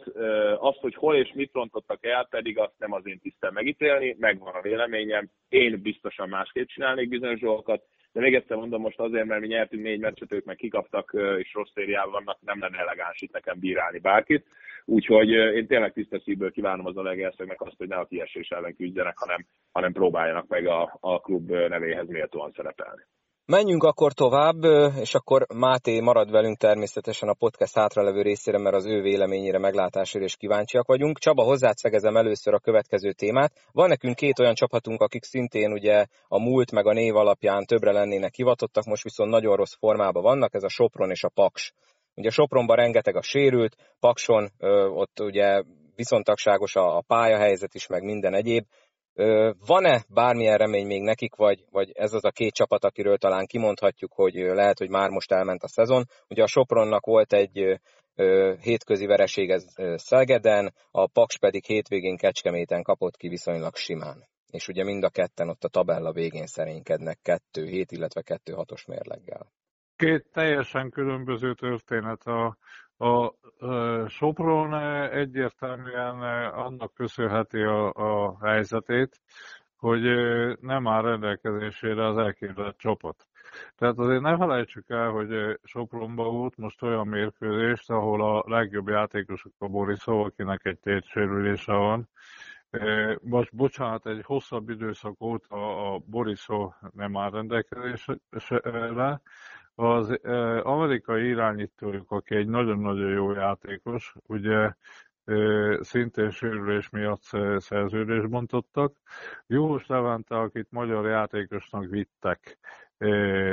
[0.57, 4.53] Azt, hogy hol és mit rontottak el, pedig azt nem az én tisztem megítélni, megvan
[4.53, 5.29] a véleményem.
[5.49, 9.83] Én biztosan másképp csinálnék bizonyos dolgokat, de még egyszer mondom most azért, mert mi nyertünk
[9.83, 13.99] négy meccset, ők meg kikaptak, és rossz szériában vannak, nem lenne elegáns itt nekem bírálni
[13.99, 14.45] bárkit.
[14.85, 19.17] Úgyhogy én tényleg tisztes szívből kívánom az Alegerszegnek azt, hogy ne a kiesés ellen küzdjenek,
[19.17, 23.01] hanem, hanem próbáljanak meg a, a klub nevéhez méltóan szerepelni.
[23.47, 24.63] Menjünk akkor tovább,
[24.99, 30.23] és akkor Máté marad velünk természetesen a podcast hátralevő részére, mert az ő véleményére, meglátásére
[30.23, 31.19] is kíváncsiak vagyunk.
[31.19, 33.53] Csaba, hozzád szegezem először a következő témát.
[33.71, 37.91] Van nekünk két olyan csapatunk, akik szintén ugye a múlt meg a név alapján többre
[37.91, 41.73] lennének hivatottak, most viszont nagyon rossz formában vannak, ez a Sopron és a Paks.
[42.15, 44.51] Ugye Sopronban rengeteg a sérült, Pakson
[44.93, 45.63] ott ugye
[45.95, 48.65] viszontagságos a, a pályahelyzet is, meg minden egyéb.
[49.65, 54.13] Van-e bármilyen remény még nekik, vagy, vagy ez az a két csapat, akiről talán kimondhatjuk,
[54.13, 56.03] hogy lehet, hogy már most elment a szezon.
[56.27, 57.79] Ugye a Sopronnak volt egy
[58.61, 64.27] hétközi vereség ez Szegeden, a Paks pedig hétvégén Kecskeméten kapott ki viszonylag simán.
[64.51, 69.51] És ugye mind a ketten ott a tabella végén szerénykednek 2-7, illetve 2-6-os mérleggel.
[69.95, 72.21] Két teljesen különböző történet.
[72.21, 72.57] A,
[72.97, 73.33] a
[74.07, 74.73] Sopron
[75.11, 76.21] egyértelműen
[76.53, 79.21] annak köszönheti a, a helyzetét,
[79.77, 80.01] hogy
[80.59, 83.27] nem áll rendelkezésére az elképzelt csapat.
[83.75, 89.53] Tehát azért ne felejtsük el, hogy Sopronba volt most olyan mérkőzést, ahol a legjobb játékosok
[89.57, 92.09] a Borisov, akinek egy tétsérülése van.
[93.21, 99.21] Most bocsánat, egy hosszabb időszak óta a Borisov nem áll rendelkezésre,
[99.75, 100.19] az
[100.63, 104.73] amerikai irányítójuk, aki egy nagyon-nagyon jó játékos, ugye
[105.79, 107.21] szintén sérülés miatt
[107.57, 108.95] szerződést bontottak.
[109.47, 112.57] Jós Levente, akit magyar játékosnak vittek,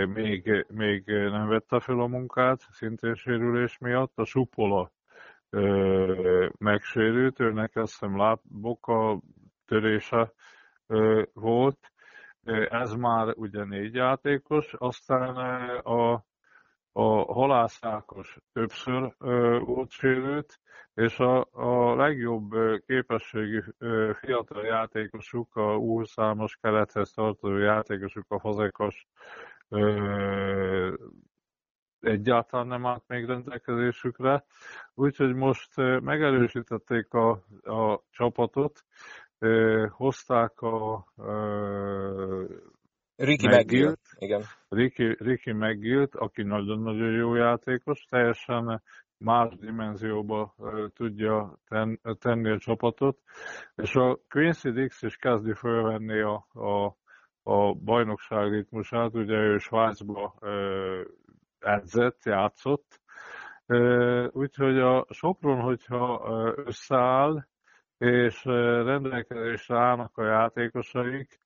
[0.06, 4.12] még, még nem vette fel a munkát, szintén sérülés miatt.
[4.14, 4.92] A Supola
[6.58, 9.20] megsérült, őnek azt hiszem lábboka
[9.66, 10.32] törése
[11.32, 11.92] volt,
[12.68, 15.36] ez már ugye négy játékos, aztán
[15.76, 16.24] a,
[16.92, 19.14] a halászákos többször
[19.64, 20.60] volt sérült,
[20.94, 22.50] és a, a legjobb
[22.86, 23.60] képességű
[24.20, 29.06] fiatal játékosuk, a U20-as kerethez tartozó játékosuk, a Fazekas
[32.02, 34.44] egyáltalán nem állt még rendelkezésükre,
[34.94, 37.30] úgyhogy most megerősítették a,
[37.62, 38.84] a csapatot,
[39.90, 41.04] hozták a
[43.16, 44.42] Ricky McGill, igen.
[44.68, 48.82] Ricky, Ricky McGill, aki nagyon-nagyon jó játékos, teljesen
[49.18, 50.54] más dimenzióba
[50.94, 53.18] tudja ten, tenni a csapatot,
[53.74, 56.96] és a Quincy Dix is kezdi fölvenni a, a,
[57.42, 60.34] a bajnokság ritmusát, ugye ő Svájcba
[61.58, 63.00] edzett, játszott,
[64.30, 66.22] úgyhogy a Sopron, hogyha
[66.64, 67.46] összeáll,
[68.02, 68.44] és
[68.84, 71.40] rendelkezésre állnak a játékosaik.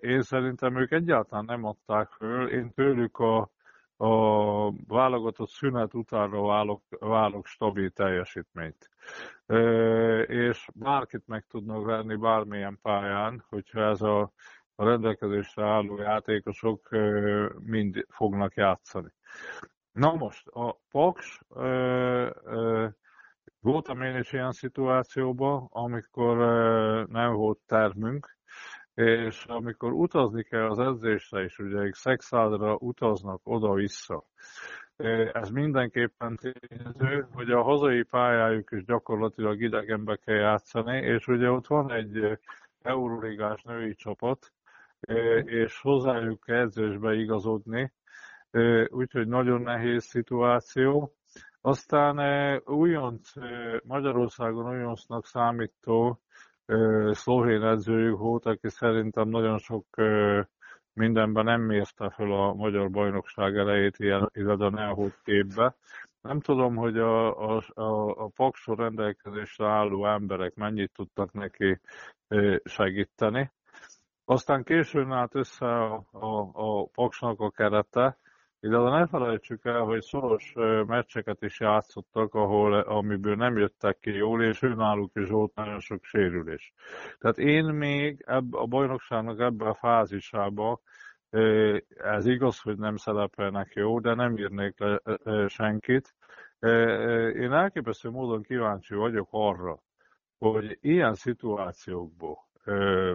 [0.00, 2.48] Én szerintem ők egyáltalán nem adták föl.
[2.48, 3.50] Én tőlük a,
[3.96, 8.90] a válogatott szünet utánra válok, válok stabil teljesítményt.
[10.26, 14.32] És bárkit meg tudnak venni bármilyen pályán, hogyha ez a,
[14.74, 16.88] a rendelkezésre álló játékosok
[17.58, 19.12] mind fognak játszani.
[19.92, 21.40] Na most, a Paks
[23.66, 26.36] Voltam én is ilyen szituációban, amikor
[27.08, 28.36] nem volt termünk,
[28.94, 34.24] és amikor utazni kell az edzésre is, ugye ők szexádra utaznak oda-vissza.
[35.32, 41.66] Ez mindenképpen tényező, hogy a hazai pályájuk is gyakorlatilag idegenbe kell játszani, és ugye ott
[41.66, 42.38] van egy
[42.82, 44.52] euróligás női csapat,
[45.44, 47.92] és hozzájuk kell edzésbe igazodni,
[48.88, 51.15] úgyhogy nagyon nehéz szituáció.
[51.66, 52.18] Aztán
[52.64, 53.32] újonc,
[53.84, 56.20] Magyarországon újoncnak számító
[57.10, 59.84] szlovén edzőjük volt, aki szerintem nagyon sok
[60.92, 65.74] mindenben nem mérte fel a magyar bajnokság elejét ilyen igazán elhúlt képbe.
[66.20, 71.80] Nem tudom, hogy a, a, a, a paksor rendelkezésre álló emberek mennyit tudtak neki
[72.64, 73.50] segíteni.
[74.24, 78.18] Aztán későn állt össze a, a, a paksnak a kerete,
[78.66, 80.52] illetve ne felejtsük el, hogy szoros
[80.86, 86.04] meccseket is játszottak, ahol, amiből nem jöttek ki jól, és náluk is volt nagyon sok
[86.04, 86.72] sérülés.
[87.18, 90.80] Tehát én még ebb, a bajnokságnak ebben a fázisába
[91.96, 95.00] ez igaz, hogy nem szerepelnek jó, de nem írnék le
[95.48, 96.14] senkit.
[97.34, 99.78] Én elképesztő módon kíváncsi vagyok arra,
[100.38, 102.38] hogy ilyen szituációkból,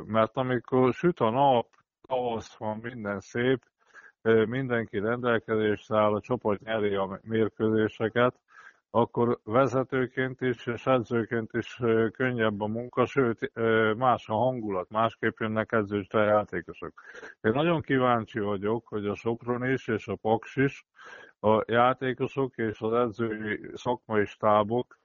[0.06, 1.68] mert amikor süt a nap,
[2.08, 3.64] tavasz van, minden szép,
[4.24, 8.40] mindenki rendelkezésre áll, a csapat nyeri a mérkőzéseket,
[8.90, 11.82] akkor vezetőként is és edzőként is
[12.12, 13.52] könnyebb a munka, sőt
[13.98, 17.02] más a hangulat, másképp jönnek edzősre játékosok.
[17.42, 20.86] Én nagyon kíváncsi vagyok, hogy a Sopron is és a Paks is,
[21.40, 25.00] a játékosok és az edzői szakmai stábok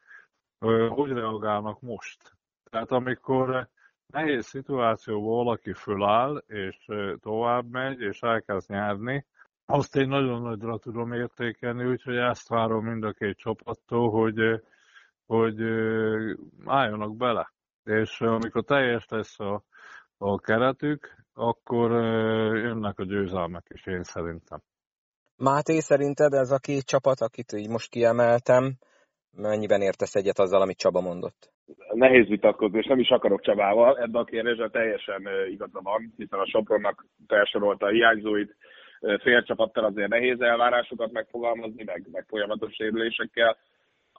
[0.89, 2.37] hogy reagálnak most.
[2.71, 3.69] Tehát amikor
[4.13, 6.87] nehéz szituációban valaki föláll, és
[7.21, 9.27] tovább megy, és elkezd nyerni,
[9.69, 14.63] azt én nagyon nagyra tudom értékelni, úgyhogy ezt várom mind a két csapattól, hogy,
[15.27, 15.61] hogy
[16.65, 17.53] álljanak bele.
[17.85, 19.63] És amikor teljes lesz a,
[20.19, 21.91] a keretük, akkor
[22.57, 24.63] jönnek a győzelmek is, én szerintem.
[25.37, 28.77] Máté, szerinted ez a két csapat, akit így most kiemeltem,
[29.31, 31.56] mennyiben értesz egyet azzal, amit Csaba mondott?
[31.97, 36.47] Nehéz vitatkozni, és nem is akarok Csabával, ebben a kérdésben teljesen igaza van, hiszen a
[36.47, 38.57] Sopronnak felsorolta a hiányzóit,
[39.21, 43.57] fél csapattal azért nehéz elvárásokat megfogalmazni, meg, meg folyamatos sérülésekkel.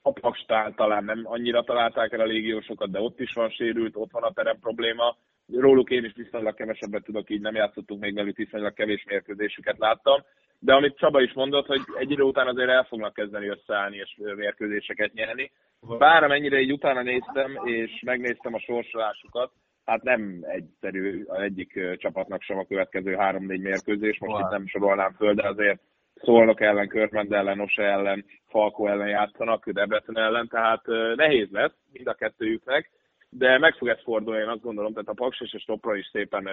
[0.02, 4.12] A Pakstál talán nem annyira találták el a légiósokat, de ott is van sérült, ott
[4.12, 5.18] van a terem probléma.
[5.54, 10.24] Róluk én is viszonylag kevesebbet tudok, így nem játszottunk még velük, viszonylag kevés mérkőzésüket láttam.
[10.60, 14.18] De amit Csaba is mondott, hogy egy idő után azért el fognak kezdeni összeállni és
[14.36, 15.52] mérkőzéseket nyerni.
[15.98, 19.52] Bár amennyire így utána néztem, és megnéztem a sorsolásukat,
[19.86, 25.34] hát nem egyszerű egyik csapatnak sem a következő három-négy mérkőzés, most itt nem sorolnám föl,
[25.34, 25.80] de azért
[26.14, 32.08] Szolnok ellen, Körmend ellen, Ose ellen, Falko ellen játszanak, Debrecen ellen, tehát nehéz lesz mind
[32.08, 32.90] a kettőjüknek,
[33.30, 36.10] de meg fog ez fordulni, én azt gondolom, tehát a Paks és a Stopra is
[36.12, 36.50] szépen,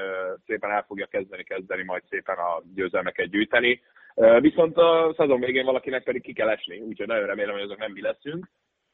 [0.47, 3.81] szépen el fogja kezdeni, kezdeni majd szépen a győzelmeket gyűjteni.
[4.41, 7.93] Viszont a szezon végén valakinek pedig ki kell esni, úgyhogy nagyon remélem, hogy azok nem
[7.93, 8.49] mi leszünk.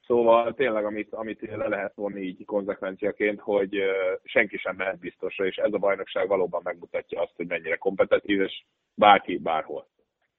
[0.07, 3.77] Szóval tényleg, amit, amit le lehet vonni így konzekvenciaként, hogy
[4.25, 8.63] senki sem mehet biztosra, és ez a bajnokság valóban megmutatja azt, hogy mennyire kompetitív, és
[8.95, 9.87] bárki bárhol.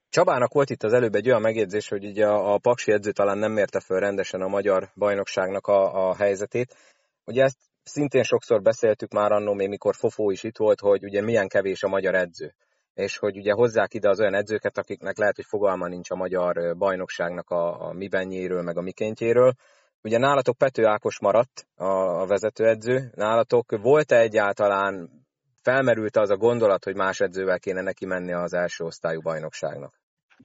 [0.10, 3.38] Csabának volt itt az előbb egy olyan megjegyzés, hogy ugye a, a Paksi edző talán
[3.38, 6.76] nem mérte föl rendesen a magyar bajnokságnak a, a helyzetét.
[7.32, 11.22] Ugye ezt szintén sokszor beszéltük már annó, még mikor Fofó is itt volt, hogy ugye
[11.22, 12.54] milyen kevés a magyar edző
[12.94, 16.78] és hogy ugye hozzák ide az olyan edzőket, akiknek lehet, hogy fogalma nincs a magyar
[16.78, 19.52] bajnokságnak a, a mibennyéről, meg a mikéntjéről.
[20.04, 25.10] Ugye nálatok Pető Ákos maradt a, a vezetőedző, nálatok volt-e egyáltalán,
[25.64, 29.94] felmerült az a gondolat, hogy más edzővel kéne neki menni az első osztályú bajnokságnak?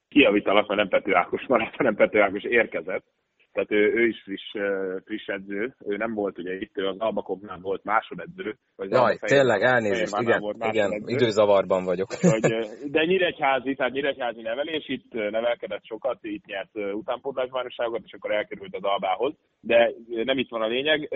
[0.09, 3.05] Kiavítalak, mert nem Pető Ákos maradt, hanem Pető Ákos érkezett
[3.57, 4.51] tehát ő, ő is friss,
[5.05, 8.57] friss edző, ő nem volt ugye itt, ő az Albakobnál volt másodedző.
[8.77, 12.09] Vagy Jaj, tényleg, elnézést, igen, volt igen időzavarban vagyok.
[12.13, 12.41] Hogy,
[12.91, 18.83] de Nyíregyházi, tehát Nyíregyházi nevelés, itt nevelkedett sokat, itt nyert utánpótlásbajnokságot, és akkor elkerült az
[18.83, 19.93] Albához, de
[20.25, 21.09] nem itt van a lényeg.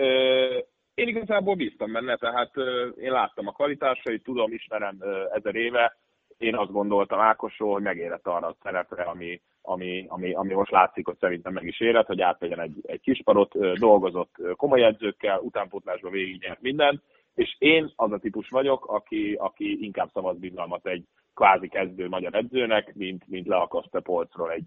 [0.93, 2.51] Én igazából bíztam benne, tehát
[2.95, 4.97] én láttam a kvalitásait, tudom, ismerem
[5.33, 5.97] ezer éve,
[6.41, 11.05] én azt gondoltam Ákosról, hogy megérett arra a szerepre, ami, ami, ami, ami most látszik,
[11.05, 16.61] hogy szerintem meg is érett, hogy átvegyen egy, egy kisparot, dolgozott komoly edzőkkel, utánpótlásba végignyert
[16.61, 17.01] mindent,
[17.35, 22.35] és én az a típus vagyok, aki, aki inkább szavaz bizalmat egy kvázi kezdő magyar
[22.35, 24.63] edzőnek, mint, mint leakasztja polcról egy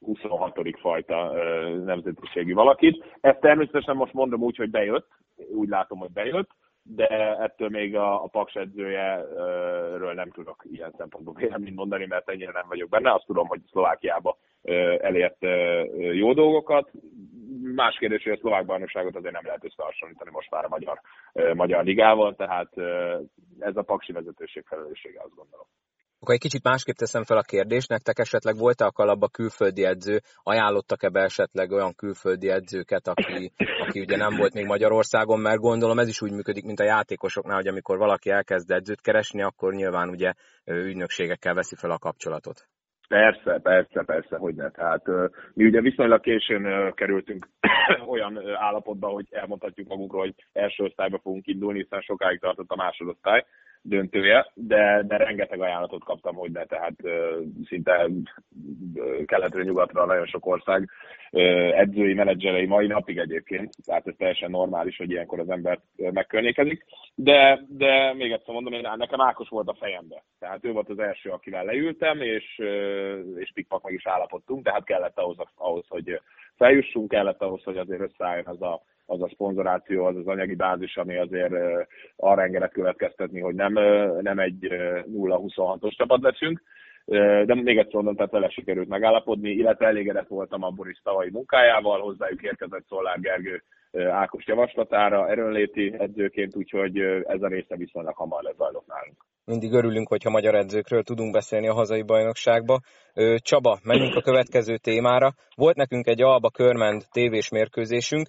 [0.00, 0.60] 26.
[0.80, 1.32] fajta
[1.84, 3.04] nemzetiségű valakit.
[3.20, 5.08] Ezt természetesen most mondom úgy, hogy bejött,
[5.50, 6.50] úgy látom, hogy bejött,
[6.94, 12.50] de ettől még a, a Paks edzőjeről nem tudok ilyen szempontból véleményt mondani, mert ennyire
[12.52, 13.12] nem vagyok benne.
[13.12, 14.38] Azt tudom, hogy Szlovákiába
[15.00, 15.46] elért
[16.12, 16.90] jó dolgokat.
[17.74, 21.00] Más kérdés, hogy a szlovák bajnokságot azért nem lehet összehasonlítani most már a magyar,
[21.54, 22.78] magyar ligával, tehát
[23.58, 25.66] ez a paksi vezetőség felelőssége, azt gondolom.
[26.20, 30.20] Akkor egy kicsit másképp teszem fel a kérdést, nektek esetleg volt-e a kalapba külföldi edző,
[30.42, 33.52] ajánlottak-e be esetleg olyan külföldi edzőket, aki,
[33.86, 37.56] aki ugye nem volt még Magyarországon, mert gondolom ez is úgy működik, mint a játékosoknál,
[37.56, 40.32] hogy amikor valaki elkezd edzőt keresni, akkor nyilván ugye
[40.64, 42.68] ügynökségekkel veszi fel a kapcsolatot.
[43.08, 44.70] Persze, persze, persze, hogy ne.
[44.70, 45.04] Tehát
[45.54, 47.48] mi ugye viszonylag későn kerültünk
[48.12, 53.44] olyan állapotba, hogy elmondhatjuk magunkról, hogy első osztályba fogunk indulni, hiszen sokáig tartott a másodosztály
[53.82, 56.94] döntője, de, de rengeteg ajánlatot kaptam, hogy ne, tehát
[57.68, 58.08] szinte
[59.26, 60.88] keletről nyugatra nagyon sok ország.
[61.72, 67.60] Edzői, menedzserei mai napig egyébként, tehát ez teljesen normális, hogy ilyenkor az ember megkörnyékezik, de,
[67.68, 71.30] de még egyszer mondom, én nekem Ákos volt a fejembe, tehát ő volt az első,
[71.30, 72.58] akivel leültem, és,
[73.36, 76.20] és pikpak meg is állapodtunk, de hát kellett ahhoz, ahhoz, hogy
[76.56, 80.96] feljussunk, kellett ahhoz, hogy azért összeálljon az a az a szponzoráció, az az anyagi bázis,
[80.96, 81.52] ami azért
[82.16, 83.72] arra engedett következtetni, hogy nem,
[84.20, 84.66] nem egy
[85.12, 86.62] 0-26-os csapat leszünk.
[87.44, 92.00] De még egyszer mondom, tehát vele sikerült megállapodni, illetve elégedett voltam a Boris tavalyi munkájával,
[92.00, 93.62] hozzájuk érkezett Szolár Gergő
[94.10, 99.16] Ákos javaslatára, erőnléti edzőként, úgyhogy ez a része viszonylag hamar lezajlott nálunk.
[99.44, 102.80] Mindig örülünk, hogyha magyar edzőkről tudunk beszélni a hazai bajnokságba.
[103.36, 105.32] Csaba, menjünk a következő témára.
[105.56, 108.26] Volt nekünk egy Alba Körmend tévés mérkőzésünk,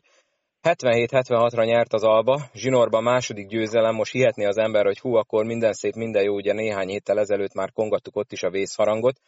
[0.64, 5.74] 77-76-ra nyert az Alba, zsinórban második győzelem, most hihetné az ember, hogy hú, akkor minden
[5.74, 9.20] szép, minden jó, ugye néhány héttel ezelőtt már kongattuk ott is a vészharangot.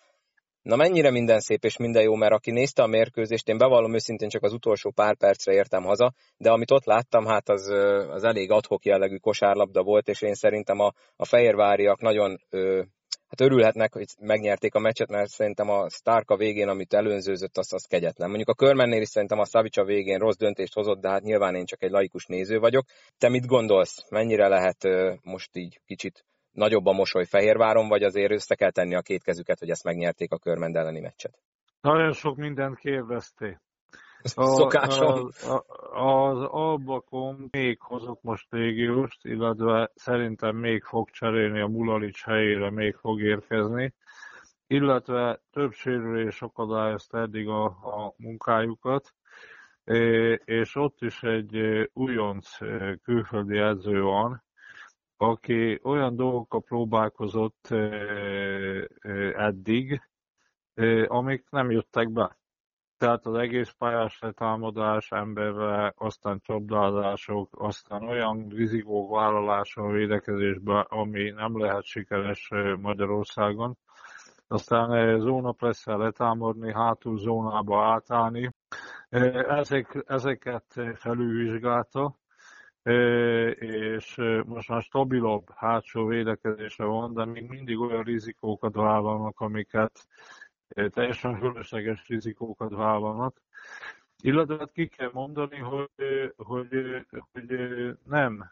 [0.62, 4.30] Na mennyire minden szép és minden jó, mert aki nézte a mérkőzést, én bevallom őszintén
[4.30, 7.70] csak az utolsó pár percre értem haza, de amit ott láttam, hát az,
[8.10, 12.82] az elég adhok jellegű kosárlabda volt, és én szerintem a, a fehérváriak nagyon ö,
[13.32, 17.86] hát örülhetnek, hogy megnyerték a meccset, mert szerintem a Starka végén, amit előnzőzött, az, az
[17.86, 18.28] kegyetlen.
[18.28, 21.66] Mondjuk a körmennél is szerintem a Savicsa végén rossz döntést hozott, de hát nyilván én
[21.66, 22.86] csak egy laikus néző vagyok.
[23.18, 24.06] Te mit gondolsz?
[24.10, 24.88] Mennyire lehet
[25.24, 29.60] most így kicsit nagyobb a mosoly Fehérváron, vagy azért össze kell tenni a két kezüket,
[29.60, 31.40] hogy ezt megnyerték a körmend elleni meccset?
[31.82, 33.58] Nagyon sok mindent kérdezték.
[34.56, 35.30] Szokásom.
[35.42, 35.54] A,
[36.00, 42.70] a, az Albakom még hozott most légióst, illetve szerintem még fog cserélni a Mulalics helyére,
[42.70, 43.94] még fog érkezni,
[44.68, 49.14] illetve több sérülés akadályozta eddig a, a munkájukat,
[50.46, 52.58] és ott is egy újonc
[53.04, 54.44] külföldi edző van,
[55.18, 57.68] aki olyan dolgokkal próbálkozott
[59.36, 60.02] eddig,
[61.08, 62.40] amik nem jöttek be.
[63.02, 71.30] Tehát az egész pályás letámadás emberre, aztán csapdázások, aztán olyan rizikók vállalása a védekezésben, ami
[71.30, 72.50] nem lehet sikeres
[72.82, 73.78] Magyarországon.
[74.48, 78.52] Aztán zónapresszel letámadni, hátul zónába átállni.
[79.10, 82.16] Ezek, ezeket felülvizsgálta,
[83.54, 90.08] és most már stabilabb hátsó védekezése van, de még mindig olyan rizikókat vállalnak, amiket
[90.90, 93.42] teljesen fölösleges rizikókat vállalnak.
[94.24, 95.90] Illetve hát ki kell mondani, hogy,
[96.36, 97.56] hogy, hogy
[98.06, 98.52] nem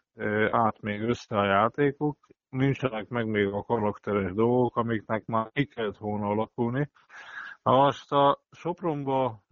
[0.52, 5.98] át még össze a játékok, nincsenek meg még a karakteres dolgok, amiknek már ki kellett
[5.98, 6.90] volna alakulni.
[7.64, 9.44] Most a Sopronba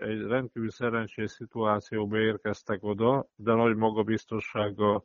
[0.00, 5.04] egy rendkívül szerencsés szituációba érkeztek oda, de nagy magabiztossággal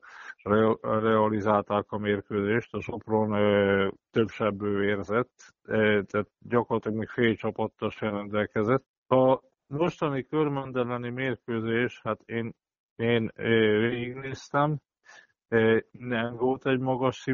[0.82, 2.74] realizálták a mérkőzést.
[2.74, 3.30] A Sopron
[4.12, 8.86] több sebből érzett, tehát gyakorlatilag még fél csapattal sem rendelkezett.
[9.08, 12.56] A mostani körmendeleni mérkőzés, hát én,
[12.96, 13.32] én
[13.90, 14.78] végignéztem,
[15.92, 17.26] nem volt egy magas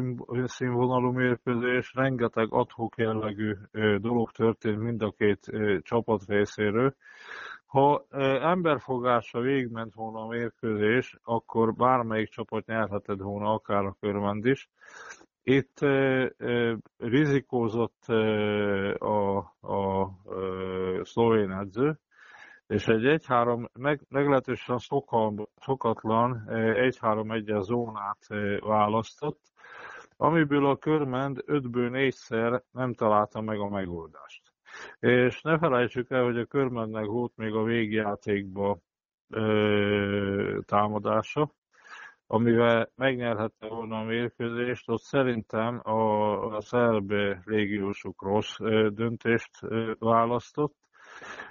[0.44, 3.54] színvonalú mérkőzés, rengeteg adhok jellegű
[3.98, 5.50] dolog történt mind a két
[5.82, 6.94] csapat részéről.
[7.66, 8.06] Ha
[8.40, 14.70] emberfogásra végigment volna a mérkőzés, akkor bármelyik csapat nyerhetett volna, akár a körmend is.
[15.42, 15.78] Itt
[16.96, 18.04] rizikózott
[18.98, 20.10] a, a, a
[21.02, 21.98] szlovén edző,
[22.66, 24.78] és egy 1-3 meg, meglehetősen
[25.56, 28.26] szokatlan 1-3-1-es zónát
[28.60, 29.40] választott,
[30.16, 34.42] amiből a körmend 5-ből 4-szer nem találta meg a megoldást.
[34.98, 38.78] És ne felejtsük el, hogy a körmendnek volt még a végjátékba
[39.30, 41.50] ö, támadása,
[42.26, 47.12] amivel megnyerhette volna a mérkőzést, ott szerintem a, a szerb
[47.44, 48.56] légiósok rossz
[48.88, 49.50] döntést
[49.98, 50.83] választott,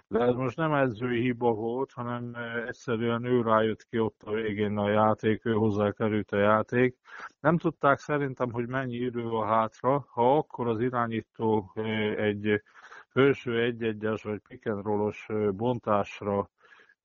[0.07, 2.35] de ez most nem edzői hiba volt, hanem
[2.67, 6.97] egyszerűen ő rájött ki ott a végén a játék, ő hozzá került a játék.
[7.39, 11.71] Nem tudták szerintem, hogy mennyi idő van hátra, ha akkor az irányító
[12.17, 12.61] egy
[13.09, 16.49] felső egy-egyes vagy rollos bontásra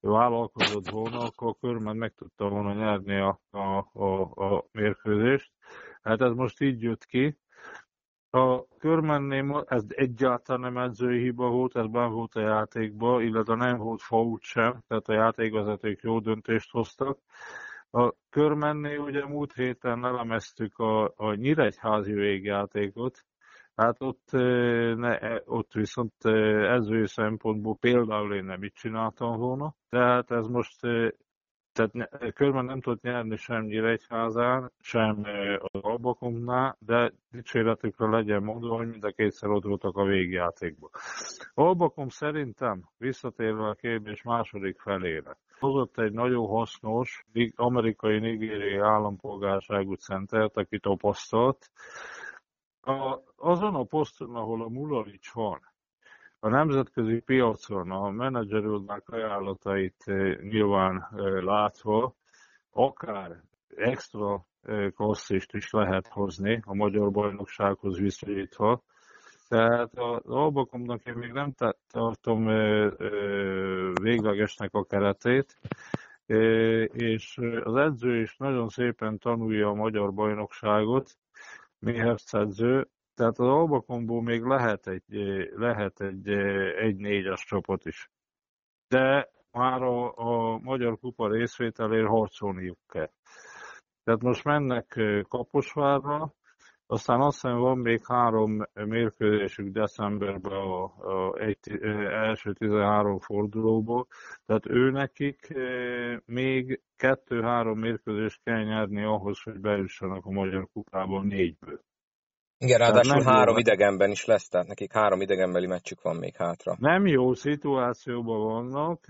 [0.01, 4.21] vállalkozott volna, akkor a körben meg tudta volna nyerni a, a, a,
[4.55, 5.53] a mérkőzést.
[6.03, 7.39] Hát ez most így jött ki,
[8.31, 13.77] a körmenném, ez egyáltalán nem edzői hiba volt, ez ben volt a játékba, illetve nem
[13.77, 17.19] volt fault sem, tehát a játékvezetők jó döntést hoztak.
[17.91, 23.25] A körmenné ugye múlt héten elemeztük a, a Nyíregyházi végjátékot,
[23.75, 24.29] hát ott,
[24.97, 26.25] ne, ott viszont
[26.69, 30.81] edzői szempontból például én nem így csináltam volna, tehát ez most
[31.79, 35.25] tehát körben nem tudott nyerni sem Nyíregyházán, sem
[35.59, 40.91] az Albakomnál, de dicséretükre legyen mondva, hogy mind a kétszer ott voltak a végjátékban.
[41.55, 47.27] Albakom szerintem, visszatérve a kérdés második felére, hozott egy nagyon hasznos
[47.57, 51.71] amerikai nigériai állampolgárságú centert, aki tapasztalt.
[52.81, 55.61] A, azon a poszton, ahol a Mularics van,
[56.41, 62.15] a nemzetközi piacon a menedzserüldnek ajánlatait eh, nyilván eh, látva,
[62.71, 63.43] akár
[63.77, 68.83] extra eh, klasszist is lehet hozni a magyar bajnoksághoz viszonyítva.
[69.49, 71.55] Tehát az Albakomnak én még nem
[71.91, 72.47] tartom
[74.03, 75.59] véglegesnek a keretét,
[76.93, 81.11] és az edző is nagyon szépen tanulja a magyar bajnokságot,
[81.79, 85.05] mihez edző, tehát az Albakomból még lehet egy,
[85.55, 86.29] lehet egy,
[86.79, 88.11] egy négyes csapat is.
[88.89, 93.11] De már a, a Magyar Kupa részvételért harcolniuk kell.
[94.05, 96.33] Tehát most mennek Kaposvárra,
[96.87, 104.07] aztán azt hiszem van még három mérkőzésük decemberben a, a egy, első 13 fordulóból,
[104.47, 105.55] tehát ő nekik
[106.25, 111.81] még kettő-három mérkőzést kell nyerni ahhoz, hogy bejussanak a Magyar Kupában négyből.
[112.61, 113.61] Igen, ráadásul három jó.
[113.61, 116.77] idegenben is lesz, tehát nekik három idegenbeli meccsük van még hátra.
[116.79, 119.07] Nem jó szituációban vannak,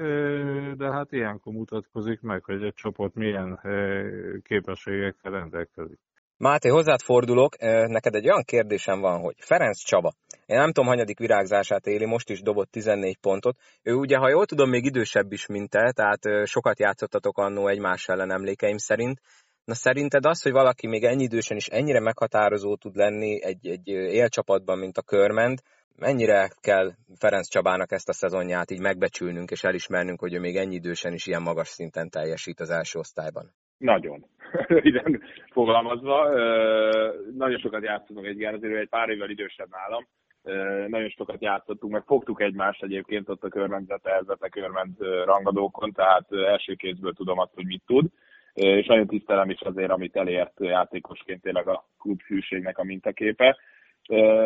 [0.77, 3.61] de hát ilyenkor mutatkozik meg, hogy egy csapat milyen
[4.43, 5.99] képességekkel rendelkezik.
[6.37, 10.13] Máté, hozzád fordulok, neked egy olyan kérdésem van, hogy Ferenc Csaba,
[10.47, 13.57] én nem tudom, hanyadik virágzását éli, most is dobott 14 pontot.
[13.83, 18.09] Ő ugye, ha jól tudom, még idősebb is, mint te, tehát sokat játszottatok annó egymás
[18.09, 19.21] ellen emlékeim szerint,
[19.71, 23.89] Na szerinted az, hogy valaki még ennyi idősen is ennyire meghatározó tud lenni egy, egy
[24.23, 25.63] élcsapatban, mint a körment,
[25.97, 26.89] mennyire kell
[27.19, 31.27] Ferenc Csabának ezt a szezonját így megbecsülnünk és elismernünk, hogy ő még ennyi idősen is
[31.27, 33.51] ilyen magas szinten teljesít az első osztályban?
[33.79, 34.25] Nagyon.
[35.59, 36.29] fogalmazva.
[37.37, 40.07] Nagyon sokat játszottunk egy azért egy pár évvel idősebb nálam,
[40.89, 46.75] nagyon sokat játszottunk, meg fogtuk egymást egyébként ott a körmenzete, a körment rangadókon, tehát első
[46.75, 48.11] kézből tudom azt, hogy mit tud,
[48.59, 53.57] és nagyon tisztelem is azért, amit elért játékosként tényleg a klub hűségnek a mintaképe.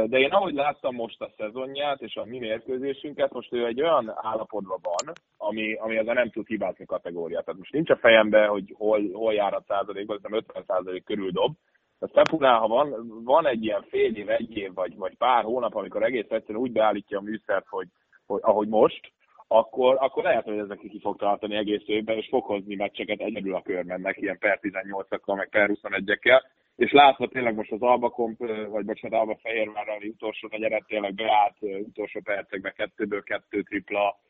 [0.06, 4.12] De én ahogy láttam most a szezonját és a mi mérkőzésünket, most ő egy olyan
[4.14, 7.44] állapotban van, ami, ami ezzel nem tud hibázni kategóriát.
[7.44, 11.30] Tehát most nincs a fejembe, hogy hol, hol jár a százalékban, nem 50 százalék körül
[11.30, 11.54] dob.
[11.98, 12.94] A Stepulál, ha van,
[13.24, 16.72] van egy ilyen fél év, egy év, vagy, vagy pár hónap, amikor egész egyszerűen úgy
[16.72, 17.88] beállítja a műszert, hogy,
[18.26, 19.12] hogy ahogy most,
[19.52, 23.54] akkor, akkor lehet, hogy ezek ki fog tartani egész évben, és fog hozni meccseket egyedül
[23.54, 26.42] a körmennek, ilyen per 18-akkal, meg per 21-ekkel,
[26.76, 28.38] és látva tényleg most az Alba Komp,
[28.68, 34.20] vagy bocsánat, Alba Fehérvárral utolsó negyeret tényleg beállt utolsó percekben kettőből kettő tripla,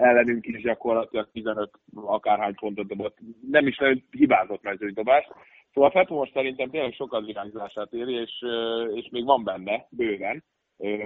[0.00, 3.18] ellenünk is gyakorlatilag 15 akárhány pontot dobott,
[3.50, 5.28] nem is nagyon hibázott mezőgydobás.
[5.72, 8.44] Szóval a Fetu most szerintem tényleg sokat virágzását éri, és,
[8.94, 10.44] és még van benne, bőven,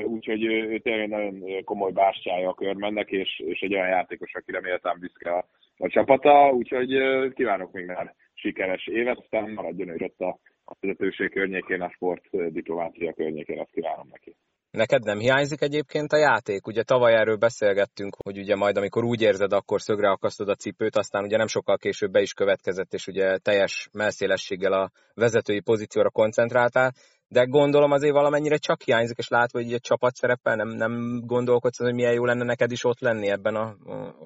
[0.04, 4.98] úgyhogy ő tényleg nagyon komoly bástyája a körmennek, és, és egy olyan játékos, akire méltán
[5.00, 5.46] büszke a,
[5.76, 6.98] a csapata, úgyhogy
[7.34, 12.52] kívánok még már sikeres évet, aztán maradjon ő ott a, a vezetőség környékén, a sport
[12.52, 14.36] diplomácia környékén, azt kívánom neki.
[14.70, 16.66] Neked nem hiányzik egyébként a játék?
[16.66, 20.96] Ugye tavaly erről beszélgettünk, hogy ugye majd amikor úgy érzed, akkor szögre akasztod a cipőt,
[20.96, 26.10] aztán ugye nem sokkal később be is következett, és ugye teljes melszélességgel a vezetői pozícióra
[26.10, 26.92] koncentráltál,
[27.36, 30.92] de gondolom azért valamennyire csak hiányzik, és látva, hogy egy csapat szerepel, nem, nem
[31.26, 33.66] gondolkodsz, hogy milyen jó lenne neked is ott lenni ebben a,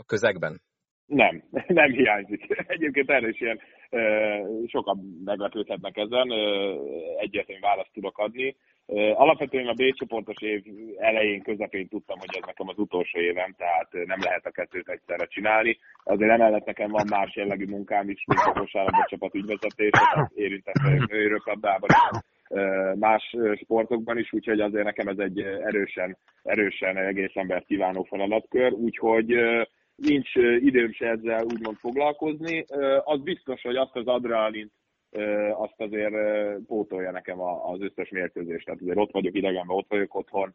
[0.00, 0.60] a közegben?
[1.06, 1.42] Nem,
[1.80, 2.42] nem hiányzik.
[2.66, 3.60] Egyébként erre is ilyen
[4.66, 6.28] sokan meglepődhetnek ezen,
[7.18, 8.56] egyértelmű választ tudok adni.
[9.14, 10.62] Alapvetően a B csoportos év
[10.98, 15.26] elején, közepén tudtam, hogy ez nekem az utolsó évem, tehát nem lehet a kettőt egyszerre
[15.26, 15.78] csinálni.
[16.04, 21.10] Azért emellett nekem van más jellegű munkám is, mint a kosárlabda csapat ügyvezetése, érintett vagyok
[21.10, 21.90] nőrökabdában
[22.94, 29.34] más sportokban is, úgyhogy azért nekem ez egy erősen, erősen egész ember kívánó feladatkör, úgyhogy
[29.96, 32.64] nincs időm se ezzel úgymond foglalkozni.
[33.04, 34.72] Az biztos, hogy azt az adrenalint
[35.52, 36.14] azt azért
[36.66, 38.64] pótolja nekem az összes mérkőzést.
[38.64, 40.54] Tehát azért ott vagyok idegenben, ott vagyok otthon,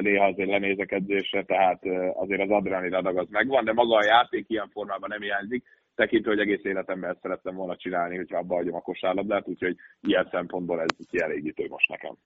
[0.00, 4.44] néha azért lenézek edzésre, tehát azért az adrenalin adag az megvan, de maga a játék
[4.48, 5.64] ilyen formában nem hiányzik,
[5.94, 10.28] tekintve, hogy egész életemben ezt szerettem volna csinálni, hogyha abba hagyom a kosárlabdát, úgyhogy ilyen
[10.30, 12.16] szempontból ez kielégítő most nekem.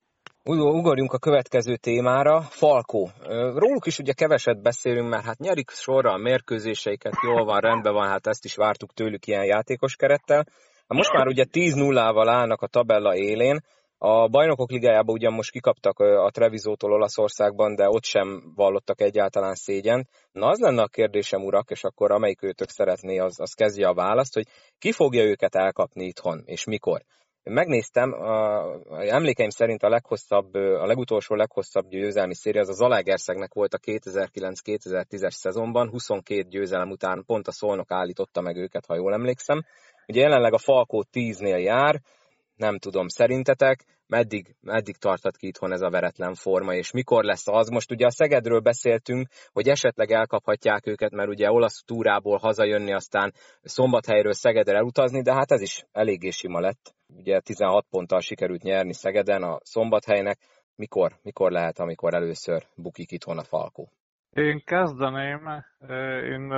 [0.45, 3.09] Ugorjunk a következő témára, Falkó.
[3.55, 8.09] Róluk is ugye keveset beszélünk, mert hát nyerik sorra a mérkőzéseiket, jól van, rendben van,
[8.09, 10.45] hát ezt is vártuk tőlük ilyen játékos kerettel.
[10.89, 13.61] Hát most már ugye 10-0-val állnak a tabella élén,
[13.99, 20.09] a bajnokok ligájában ugyan most kikaptak a Trevizótól Olaszországban, de ott sem vallottak egyáltalán szégyen.
[20.33, 23.95] Na az lenne a kérdésem, urak, és akkor amelyik őtök szeretné, az, az kezdje a
[23.95, 24.47] választ, hogy
[24.79, 27.03] ki fogja őket elkapni itthon, és mikor.
[27.43, 33.75] Megnéztem, a, emlékeim szerint a leghosszabb, a legutolsó leghosszabb győzelmi széria az a Zalaegerszegnek volt
[33.75, 39.65] a 2009-2010-es szezonban, 22 győzelem után pont a Szolnok állította meg őket, ha jól emlékszem.
[40.07, 42.01] Ugye jelenleg a Falkó 10-nél jár,
[42.59, 47.49] nem tudom, szerintetek meddig, meddig tartat ki itthon ez a veretlen forma, és mikor lesz
[47.49, 47.69] az?
[47.69, 53.33] Most ugye a Szegedről beszéltünk, hogy esetleg elkaphatják őket, mert ugye olasz túrából hazajönni, aztán
[53.63, 56.95] szombathelyről Szegedre elutazni, de hát ez is eléggé sima lett.
[57.17, 60.39] Ugye 16 ponttal sikerült nyerni Szegeden a szombathelynek.
[60.77, 63.89] Mikor, mikor lehet, amikor először bukik itthon a Falkó?
[64.31, 65.65] Én kezdeném,
[66.33, 66.53] én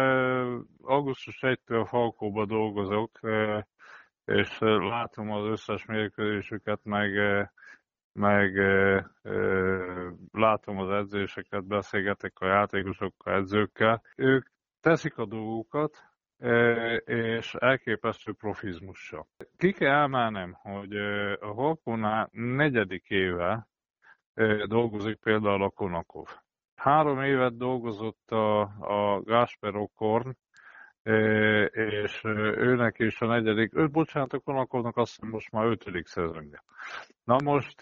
[0.82, 3.20] augusztus 1-től Falkóba dolgozok,
[4.24, 7.10] és látom az összes mérkőzésüket, meg,
[8.12, 8.54] meg
[10.32, 14.02] látom az edzéseket, beszélgetek a játékosokkal, edzőkkel.
[14.16, 14.46] Ők
[14.80, 16.08] teszik a dolgukat,
[17.04, 19.26] és elképesztő profizmussal.
[19.56, 20.96] Ki kell emelnem, hogy
[21.40, 23.68] a Holkonál negyedik éve
[24.66, 26.26] dolgozik például a Konakov.
[26.74, 30.36] Három évet dolgozott a, a Gasper Okorn,
[31.72, 32.20] és
[32.56, 36.64] őnek is a negyedik, ő, bocsánat, a Konakovnak azt hiszem most már ötödik szezonja.
[37.24, 37.80] Na most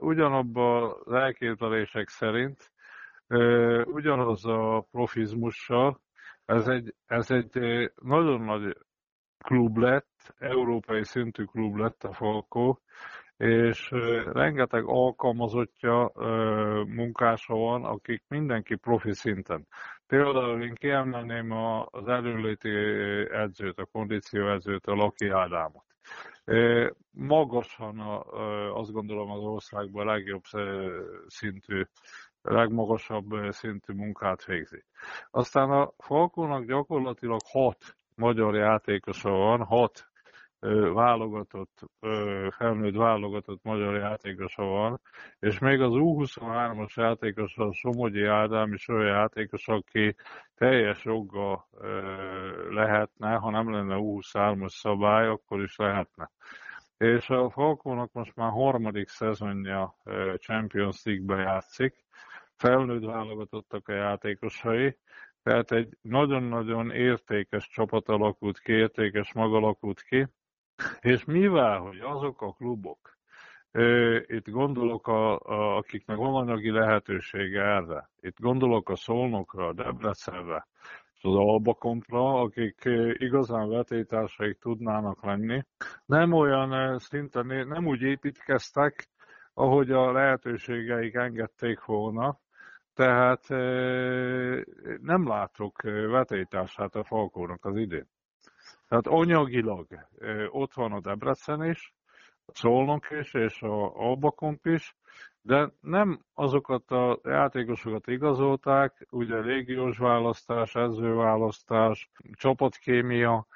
[0.00, 2.72] ugyanabban az elképzelések szerint,
[3.84, 6.00] ugyanaz a profizmussal,
[6.44, 8.76] ez egy, ez egy nagyon nagy
[9.38, 12.80] klub lett, európai szintű klub lett a Falkó,
[13.42, 13.90] és
[14.32, 16.12] rengeteg alkalmazottja,
[16.86, 19.66] munkása van, akik mindenki profi szinten.
[20.06, 21.50] Például én kiemelném
[21.90, 22.70] az előléti
[23.30, 25.84] edzőt, a kondíció edzőt, a Laki Ádámot.
[27.10, 27.98] Magasan
[28.74, 30.42] azt gondolom az országban a legjobb
[31.26, 31.82] szintű,
[32.42, 34.84] legmagasabb szintű munkát végzi.
[35.30, 40.11] Aztán a Falkónak gyakorlatilag hat magyar játékosa van, hat
[40.92, 41.80] válogatott,
[42.50, 45.00] felnőtt válogatott magyar játékosa van,
[45.38, 50.14] és még az U23-as játékos, a Somogyi Ádám is olyan játékos, aki
[50.54, 51.68] teljes jogga
[52.70, 56.30] lehetne, ha nem lenne U23-as szabály, akkor is lehetne.
[56.96, 59.96] És a Falkónak most már harmadik szezonja
[60.38, 62.04] Champions League-be játszik,
[62.56, 64.96] felnőtt válogatottak a játékosai,
[65.42, 70.26] tehát egy nagyon-nagyon értékes csapat alakult ki, értékes mag alakult ki,
[71.00, 73.16] és mivel, hogy azok a klubok,
[74.26, 80.66] itt gondolok, a, a, akiknek van anyagi lehetősége erre, itt gondolok a Szolnokra, a Debrecenre,
[81.14, 85.62] és az Albakompra, akik igazán vetétársaik tudnának lenni,
[86.06, 89.08] nem olyan szinten, nem úgy építkeztek,
[89.54, 92.38] ahogy a lehetőségeik engedték volna,
[92.94, 93.48] tehát
[95.00, 98.08] nem látok vetétását a Falkónak az idén.
[98.92, 99.86] Tehát anyagilag
[100.50, 101.94] ott van a Debrecen is,
[102.46, 104.94] a Szolnok is, és a Albakomp is,
[105.42, 113.46] de nem azokat a játékosokat igazolták, ugye légiós választás, edzőválasztás, csapatkémia,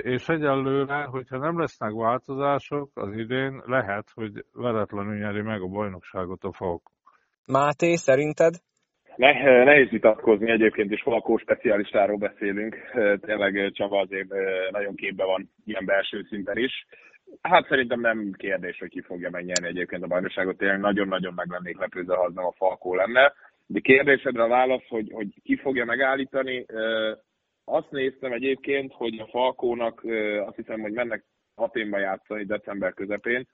[0.00, 6.44] és egyelőre, hogyha nem lesznek változások, az idén lehet, hogy veletlenül nyeri meg a bajnokságot
[6.44, 6.92] a Falkó.
[7.46, 8.54] Máté, szerinted?
[9.16, 12.76] Ne, nehéz vitatkozni, egyébként is Falkó specialistáról beszélünk.
[13.20, 14.28] Tényleg Csaba azért
[14.70, 16.86] nagyon képbe van ilyen belső szinten is.
[17.42, 20.56] Hát szerintem nem kérdés, hogy ki fogja megnyerni egyébként a bajnokságot.
[20.56, 23.32] Tényleg nagyon-nagyon meg lennék lepődve, ha az nem a Falkó lenne.
[23.66, 26.66] De kérdésedre a válasz, hogy, hogy ki fogja megállítani,
[27.64, 30.04] azt néztem egyébként, hogy a Falkónak
[30.46, 33.46] azt hiszem, hogy mennek Aténba játszani december közepén,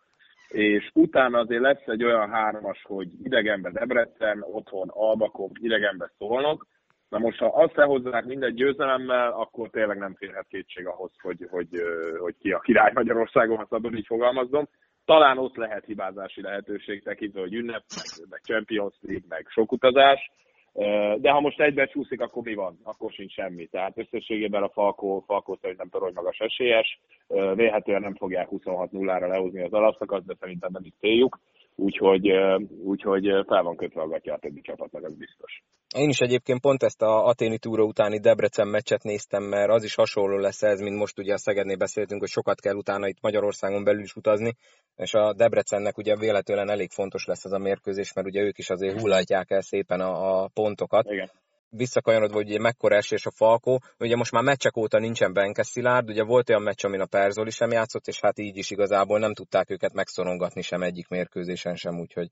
[0.52, 6.66] és utána azért lesz egy olyan hármas, hogy idegenbe Debrecen, otthon Albakok, idegenbe szólnak.
[7.08, 11.68] Na most, ha azt elhozzák mindegy győzelemmel, akkor tényleg nem férhet kétség ahhoz, hogy, hogy,
[12.18, 14.68] hogy ki a király Magyarországon, ha szabad így fogalmazom.
[15.04, 20.30] Talán ott lehet hibázási lehetőség tekintve, hogy ünnep, meg, meg Champions League, meg sok utazás,
[21.18, 22.78] de ha most egybe csúszik, akkor mi van?
[22.82, 23.66] Akkor sincs semmi.
[23.66, 27.00] Tehát összességében a Falkó, Falkó szerintem torony magas esélyes.
[27.54, 31.40] Vélhetően nem fogják 26-0-ra lehozni az alapszakaszt, de szerintem nem is céljuk.
[31.76, 32.30] Úgyhogy,
[32.84, 35.62] úgyhogy fel van kötve a gatya a többi csapatnak, az biztos.
[35.96, 39.94] Én is egyébként pont ezt a Aténi túra utáni Debrecen meccset néztem, mert az is
[39.94, 43.84] hasonló lesz ez, mint most ugye a Szegednél beszéltünk, hogy sokat kell utána itt Magyarországon
[43.84, 44.52] belül is utazni,
[44.96, 48.70] és a Debrecennek ugye véletlenül elég fontos lesz ez a mérkőzés, mert ugye ők is
[48.70, 51.10] azért hullatják el szépen a, a pontokat.
[51.10, 51.30] Igen
[51.76, 56.08] visszakanyarodva, hogy ugye mekkora esés a Falkó, ugye most már meccsek óta nincsen Benke Szilárd,
[56.08, 59.34] ugye volt olyan meccs, amin a Perzoli sem játszott, és hát így is igazából nem
[59.34, 62.30] tudták őket megszorongatni sem egyik mérkőzésen sem, úgyhogy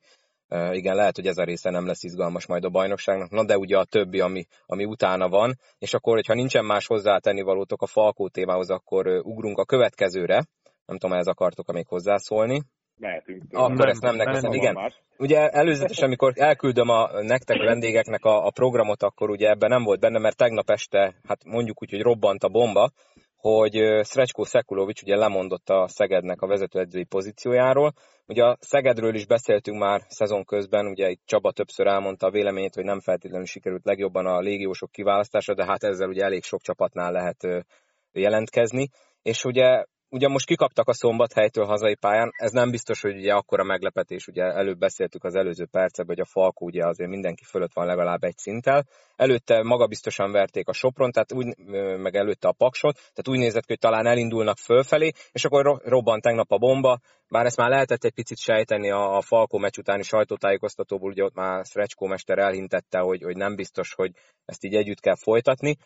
[0.71, 3.79] igen, lehet, hogy ez a része nem lesz izgalmas majd a bajnokságnak, na de ugye
[3.79, 8.29] a többi, ami, ami utána van, és akkor, hogyha nincsen más hozzátenni valótok a Falkó
[8.29, 10.45] témához, akkor ugrunk a következőre,
[10.87, 12.63] nem tudom, ez akartok még hozzászólni
[13.01, 13.43] mehetünk.
[13.51, 14.75] Akkor nem, ezt nem nekem, igen.
[14.75, 15.01] Más.
[15.19, 20.01] Ugye előzetesen, amikor elküldöm a nektek vendégeknek a, a programot, akkor ugye ebben nem volt
[20.01, 22.91] benne, mert tegnap este, hát mondjuk úgy, hogy robbant a bomba,
[23.37, 27.93] hogy Szrecskó Szekulovics ugye lemondott a Szegednek a vezetőedzői pozíciójáról.
[28.27, 32.75] Ugye a Szegedről is beszéltünk már szezon közben, ugye itt Csaba többször elmondta a véleményét,
[32.75, 37.13] hogy nem feltétlenül sikerült legjobban a légiósok kiválasztása, de hát ezzel ugye elég sok csapatnál
[37.13, 37.65] lehet
[38.13, 38.89] jelentkezni.
[39.23, 43.65] És ugye ugye most kikaptak a szombathelytől hazai pályán, ez nem biztos, hogy ugye akkora
[43.65, 47.87] meglepetés, ugye előbb beszéltük az előző percekben, hogy a Falkó ugye azért mindenki fölött van
[47.87, 48.87] legalább egy szinttel.
[49.17, 51.57] Előtte magabiztosan verték a Sopron, tehát úgy,
[51.99, 56.23] meg előtte a Paksot, tehát úgy nézett ki, hogy talán elindulnak fölfelé, és akkor robbant
[56.23, 56.99] tegnap a bomba,
[57.29, 61.35] bár ezt már lehetett egy picit sejteni a, a Falkó meccs utáni sajtótájékoztatóból, ugye ott
[61.35, 64.11] már Szrecskó mester elhintette, hogy, hogy nem biztos, hogy
[64.45, 65.77] ezt így együtt kell folytatni.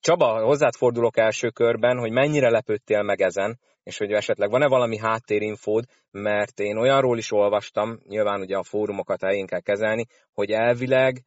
[0.00, 4.98] Csaba, hozzád fordulok első körben, hogy mennyire lepődtél meg ezen, és hogy esetleg van-e valami
[4.98, 11.24] háttérinfód, mert én olyanról is olvastam, nyilván ugye a fórumokat helyén kell kezelni, hogy elvileg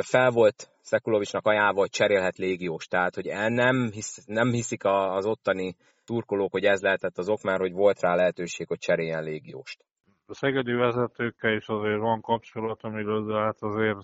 [0.00, 2.86] fel volt Szekulovicsnak ajánlva, hogy cserélhet légiós.
[2.86, 7.42] Tehát, hogy el nem, hisz, nem hiszik az ottani turkolók, hogy ez lehetett az ok,
[7.42, 9.84] mert hogy volt rá lehetőség, hogy cseréljen légióst.
[10.26, 13.98] A szegedi vezetőkkel is azért van kapcsolat, amiről hát azért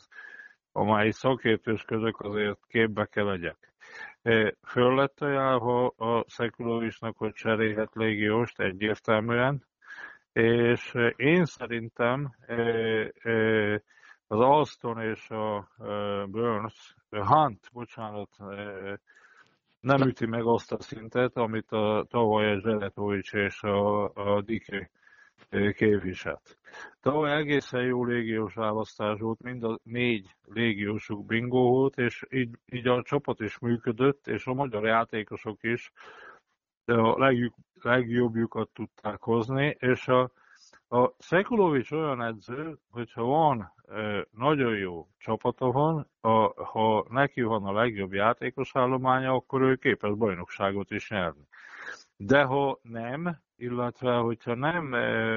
[0.72, 3.72] a mai szakértős közök azért képbe kell legyek.
[4.66, 9.64] Föl lett ajánlva a Szekulovicsnak, hogy cserélhet légióst egyértelműen,
[10.32, 12.34] és én szerintem
[14.26, 15.68] az Alston és a
[16.26, 18.28] Burns, Hunt, bocsánat,
[19.80, 24.90] nem üti meg azt a szintet, amit a tavaly a Zseletovics és a, a Dike
[25.74, 26.58] képviselt.
[27.00, 32.88] Tavaly egészen jó légiós választás volt, mind a négy légiósuk bingó volt, és így, így
[32.88, 35.92] a csapat is működött, és a magyar játékosok is
[36.84, 40.30] a legjobb, legjobbjukat tudták hozni, és a,
[40.88, 47.64] a Szekulovics olyan edző, hogyha van e, nagyon jó csapata van, a, ha neki van
[47.64, 51.46] a legjobb játékos állománya, akkor ő képes bajnokságot is nyerni.
[52.16, 54.94] De ha nem, illetve hogyha nem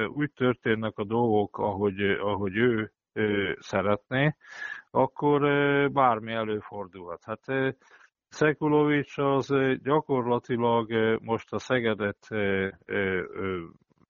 [0.08, 2.92] úgy történnek a dolgok, ahogy, ahogy ő
[3.60, 4.36] szeretné,
[4.92, 5.42] akkor
[5.92, 7.24] bármi előfordulhat.
[7.24, 7.76] Hát
[8.28, 9.54] Szekulovics az
[9.84, 12.28] gyakorlatilag most a Szegedet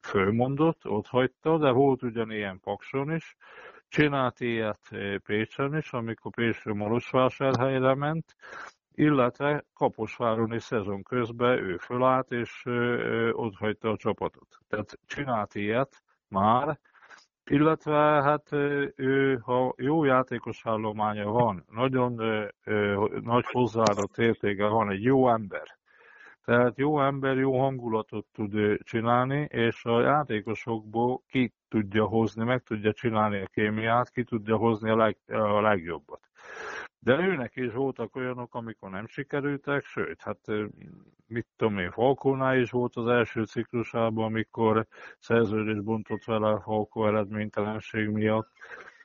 [0.01, 3.36] fölmondott, ott hagyta, de volt ugyanilyen Pakson is,
[3.88, 4.89] csinált ilyet
[5.24, 8.36] Pécsen is, amikor Pécsről Marosvásárhelyre ment,
[8.96, 12.66] illetve Kaposváron is szezon közben ő fölállt, és
[13.32, 14.48] ott hagyta a csapatot.
[14.68, 16.80] Tehát csinált ilyet már,
[17.46, 18.52] illetve hát
[18.96, 22.20] ő, ha jó játékos állománya van, nagyon
[22.64, 25.78] ö, nagy hozzáadott értéke van, egy jó ember,
[26.44, 32.94] tehát jó ember jó hangulatot tud csinálni, és a játékosokból ki tudja hozni, meg tudja
[32.94, 36.20] csinálni a kémiát, ki tudja hozni a, leg, a legjobbat.
[37.00, 40.39] De őnek is voltak olyanok, amikor nem sikerültek, sőt, hát
[41.28, 44.86] mit tudom én, Falkónál is volt az első ciklusában, amikor
[45.20, 48.50] szerződés bontott vele a Falkó eredménytelenség miatt,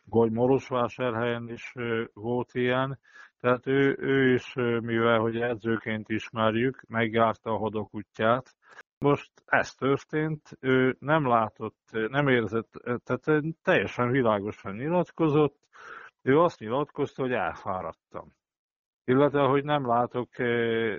[0.04, 1.74] vagy Morosvásárhelyen is
[2.12, 2.98] volt ilyen,
[3.40, 7.92] tehát ő, ő is, mivel hogy edzőként ismerjük, megjárta a hadok
[8.98, 12.70] most ez történt, ő nem látott, nem érzett,
[13.04, 15.56] tehát teljesen világosan nyilatkozott,
[16.22, 18.36] ő azt nyilatkozta, hogy elfáradtam.
[19.04, 20.36] Illetve, hogy nem, látok,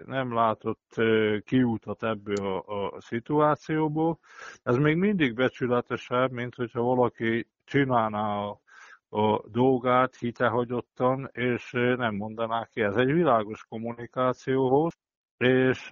[0.06, 0.96] nem látott
[1.44, 4.20] kiútat ebből a, a szituációból.
[4.64, 8.60] Ez még mindig becsületesebb, mint hogyha valaki csinálná a,
[9.10, 12.82] a dolgát hitehagyottan, és nem mondaná ki.
[12.82, 14.94] Ez egy világos kommunikációhoz,
[15.38, 15.92] és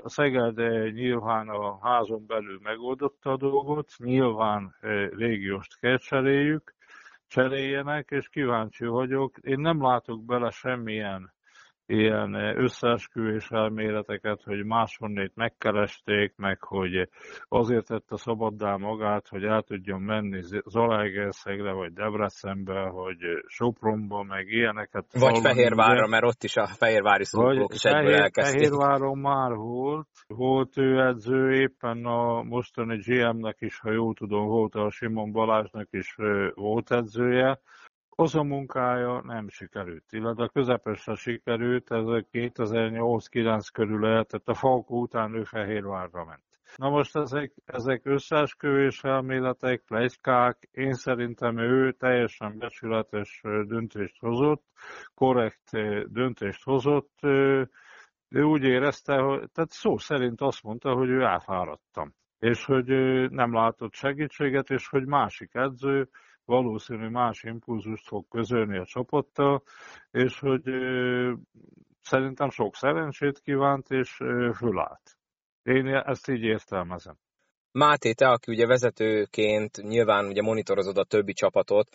[0.00, 0.56] a Szeged
[0.92, 4.74] nyilván a házon belül megoldotta a dolgot, nyilván
[5.10, 6.74] régióst kell cseréljük,
[7.26, 9.38] cseréljenek, és kíváncsi vagyok.
[9.38, 11.32] Én nem látok bele semmilyen
[11.88, 17.08] ilyen összeesküvés elméleteket, hogy máshonnét megkeresték, meg hogy
[17.48, 23.16] azért tette szabaddá magát, hogy el tudjon menni Zalaegerszegre, vagy Debrecenbe, vagy
[23.46, 25.04] Sopronba, meg ilyeneket.
[25.12, 28.60] Vagy hallani, Fehérvárra, mert ott is a Fehérvári szurkolók is egyből Fehér, elkezdték.
[28.60, 34.74] Fehérváron már volt, volt ő edző, éppen a mostani GM-nek is, ha jól tudom, volt
[34.74, 36.16] a Simon Balázsnak is
[36.54, 37.60] volt edzője,
[38.20, 45.44] a munkája nem sikerült, illetve közepesen sikerült, ez 2008-9 körül lehetett, a Falkó után ő
[45.44, 46.42] Fehérvárra ment.
[46.76, 54.64] Na most ezek, ezek összeesküvés elméletek, plegykák, én szerintem ő teljesen becsületes döntést hozott,
[55.14, 55.70] korrekt
[56.12, 57.18] döntést hozott,
[58.28, 62.86] ő úgy érezte, hogy, tehát szó szerint azt mondta, hogy ő elfáradtam, és hogy
[63.30, 66.08] nem látott segítséget, és hogy másik edző,
[66.48, 69.62] valószínű más impulzust fog közölni a csapattal,
[70.10, 70.62] és hogy
[72.00, 74.10] szerintem sok szerencsét kívánt, és
[74.54, 75.18] fölállt.
[75.62, 77.16] Én ezt így értelmezem.
[77.72, 81.88] Máté, te, aki ugye vezetőként nyilván ugye monitorozod a többi csapatot,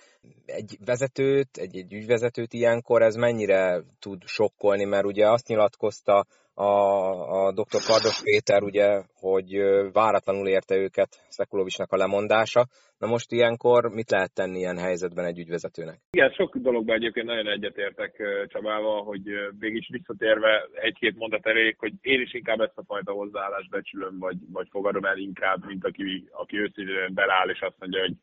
[0.45, 6.72] egy vezetőt, egy, egy ügyvezetőt ilyenkor ez mennyire tud sokkolni, mert ugye azt nyilatkozta a,
[7.45, 7.82] a dr.
[7.88, 9.49] Kardos Péter, ugye, hogy
[9.91, 12.66] váratlanul érte őket Szekulovicsnak a lemondása.
[12.97, 15.99] Na most ilyenkor mit lehet tenni ilyen helyzetben egy ügyvezetőnek?
[16.12, 19.22] Igen, sok dologban egyébként nagyon egyetértek Csabával, hogy
[19.60, 24.38] mégis visszatérve egy-két mondat elég, hogy én is inkább ezt a fajta hozzáállást becsülöm, vagy,
[24.51, 28.14] vagy fogadom el inkább, mint aki, aki őszintén beláll, és azt mondja, hogy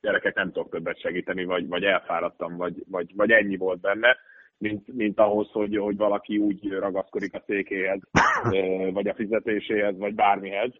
[0.00, 4.16] gyerekek nem tudok többet segíteni, vagy, vagy elfáradtam, vagy, vagy, vagy ennyi volt benne
[4.64, 8.00] mint, mint ahhoz, hogy, hogy valaki úgy ragaszkodik a székéhez,
[8.96, 10.72] vagy a fizetéséhez, vagy bármihez,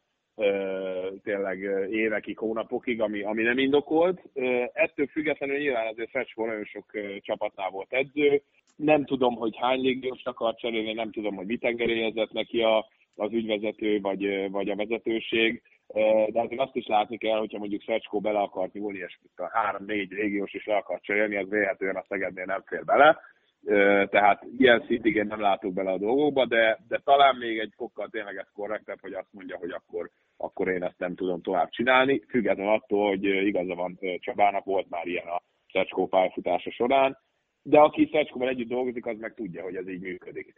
[1.22, 1.58] tényleg
[1.90, 4.22] évekig, hónapokig, ami, ami nem indokolt.
[4.72, 6.84] Ettől függetlenül nyilván azért Fecskó nagyon sok
[7.20, 8.42] csapatnál volt edző.
[8.76, 13.32] Nem tudom, hogy hány légiós akar cserélni, nem tudom, hogy mit engedélyezett neki a, az
[13.32, 15.62] ügyvezető vagy, vagy a vezetőség,
[16.28, 20.12] de azért azt is látni kell, hogyha mondjuk Fecskó bele akart nyúlni, és a három-négy
[20.12, 23.20] régiós is le akart cserélni, az véletlenül a Szegednél nem fér bele
[24.10, 28.08] tehát ilyen szintig én nem látok bele a dolgokba, de, de talán még egy fokkal
[28.08, 32.22] tényleg ez korrektebb, hogy azt mondja, hogy akkor, akkor én ezt nem tudom tovább csinálni,
[32.28, 35.42] függetlenül attól, hogy igaza van Csabának, volt már ilyen a
[35.72, 37.18] Szecskó pályafutása során,
[37.62, 40.52] de aki Szecskóval együtt dolgozik, az meg tudja, hogy ez így működik.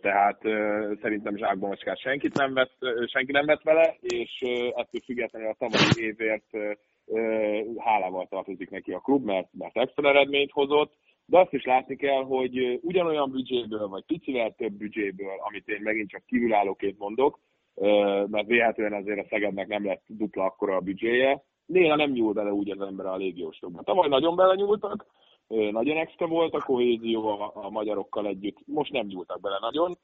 [0.00, 0.38] Tehát
[1.00, 2.76] szerintem zsákban macskát senkit nem vett,
[3.06, 4.40] senki nem vett vele, és
[4.74, 6.76] ettől függetlenül a tavalyi évért
[7.78, 10.92] hálával tartozik neki a klub, mert, mert extra eredményt hozott,
[11.30, 16.10] de azt is látni kell, hogy ugyanolyan büdzséből, vagy picivel több büdzséből, amit én megint
[16.10, 17.38] csak kívülállóként mondok,
[18.26, 21.42] mert véletlenül azért a Szegednek nem lett dupla akkora a büdzséje.
[21.66, 23.82] Néha nem nyúl bele úgy az ember a légiósokba.
[23.82, 25.06] Tavaly nagyon belenyúltak,
[25.48, 29.98] nagyon extra volt a kohézió a, a magyarokkal együtt, most nem nyúltak bele nagyon,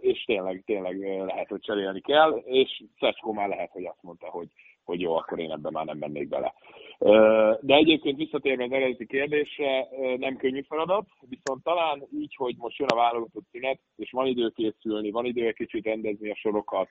[0.00, 4.48] és tényleg, tényleg lehet, hogy cserélni kell, és Szecskó már lehet, hogy azt mondta, hogy,
[4.86, 6.54] hogy jó, akkor én ebben már nem mennék bele.
[7.60, 12.88] De egyébként visszatérve az eredeti kérdésre, nem könnyű feladat, viszont talán így, hogy most jön
[12.88, 16.88] a válogatott szünet, és van idő készülni, van idő egy kicsit rendezni a sorokat,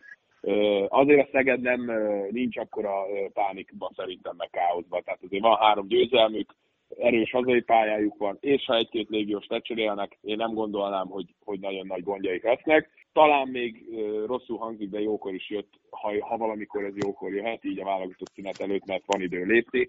[0.88, 1.91] azért a Szeged nem
[2.30, 6.54] nincs akkora pánikba szerintem meg káoszba, tehát azért van három győzelmük,
[6.98, 11.88] erős hazai pályájuk van, és ha egy-két légiós lecserélnek, én nem gondolnám, hogy, hogy nagyon
[11.88, 12.89] nagy gondjaik lesznek.
[13.14, 13.84] Talán még
[14.26, 18.32] rosszul hangzik, de jókor is jött, ha, ha valamikor ez jókor jöhet, így a válogatott
[18.36, 19.88] szünet előtt, mert van idő lépni,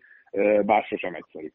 [0.65, 1.49] bár sosem egyszerű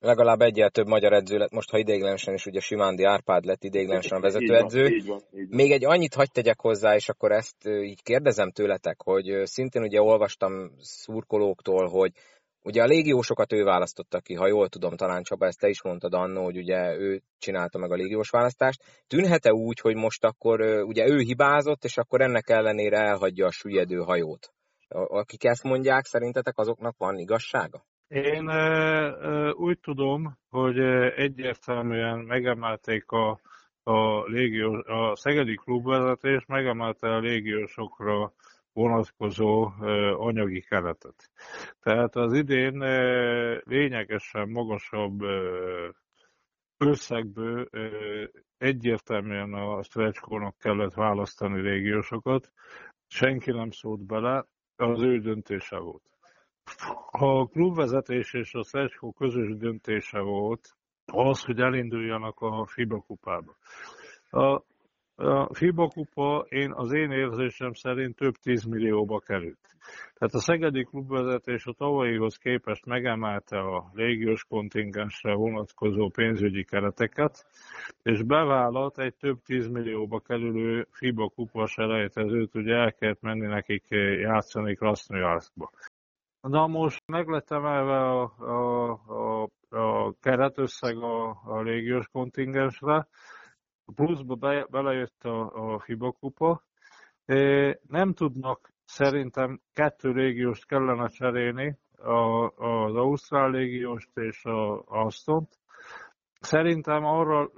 [0.00, 4.18] legalább egyel több magyar edző lett, most ha idéglenesen is, ugye Simándi Árpád lett idéglenesen
[4.18, 4.86] a vezetőedző.
[4.86, 5.56] Így van, így van, így van.
[5.56, 10.02] Még egy annyit hagyd tegyek hozzá, és akkor ezt így kérdezem tőletek, hogy szintén ugye
[10.02, 12.12] olvastam szurkolóktól, hogy
[12.62, 16.14] Ugye a légiósokat ő választotta ki, ha jól tudom, talán Csaba, ezt te is mondtad
[16.14, 19.04] annó, hogy ugye ő csinálta meg a légiós választást.
[19.06, 23.96] Tűnhet-e úgy, hogy most akkor ugye ő hibázott, és akkor ennek ellenére elhagyja a süllyedő
[23.96, 24.52] hajót?
[24.88, 27.84] Akik ezt mondják, szerintetek azoknak van igazsága?
[28.08, 28.50] Én
[29.52, 30.78] úgy tudom, hogy
[31.16, 33.40] egyértelműen megemelték a,
[33.82, 38.32] a, légiós, a Szegedi klubvezetés, megemelte a légiósokra
[38.80, 39.62] vonatkozó
[40.16, 41.30] anyagi keretet.
[41.80, 42.78] Tehát az idén
[43.64, 45.20] lényegesen magasabb
[46.78, 47.68] összegből
[48.58, 52.52] egyértelműen a Stretchkónak kellett választani régiósokat,
[53.06, 54.44] senki nem szólt bele,
[54.76, 56.02] az ő döntése volt.
[57.10, 60.68] A klubvezetés és a Stretchkó közös döntése volt
[61.12, 63.56] az, hogy elinduljanak a FIBA kupába.
[64.30, 64.62] A
[65.20, 69.76] a FIBA kupa én, az én érzésem szerint több tízmillióba került.
[70.14, 77.46] Tehát a Szegedi klubvezetés a tavalyihoz képest megemelte a légiós kontingensre vonatkozó pénzügyi kereteket,
[78.02, 83.84] és bevállalt egy több tízmillióba kerülő FIBA kupa selejtezőt, ugye el kellett menni nekik
[84.20, 85.70] játszani Krasnojarskba.
[86.40, 93.06] Na most meg lett emelve a, a, a, a keretösszeg a, a légiós kontingensre,
[93.94, 96.62] pluszba be, belejött a, a FIBA kupa.
[97.86, 105.48] Nem tudnak szerintem kettő régióst kellene cserélni, a, az Ausztrál légióst és a Astont.
[106.40, 107.50] Szerintem arra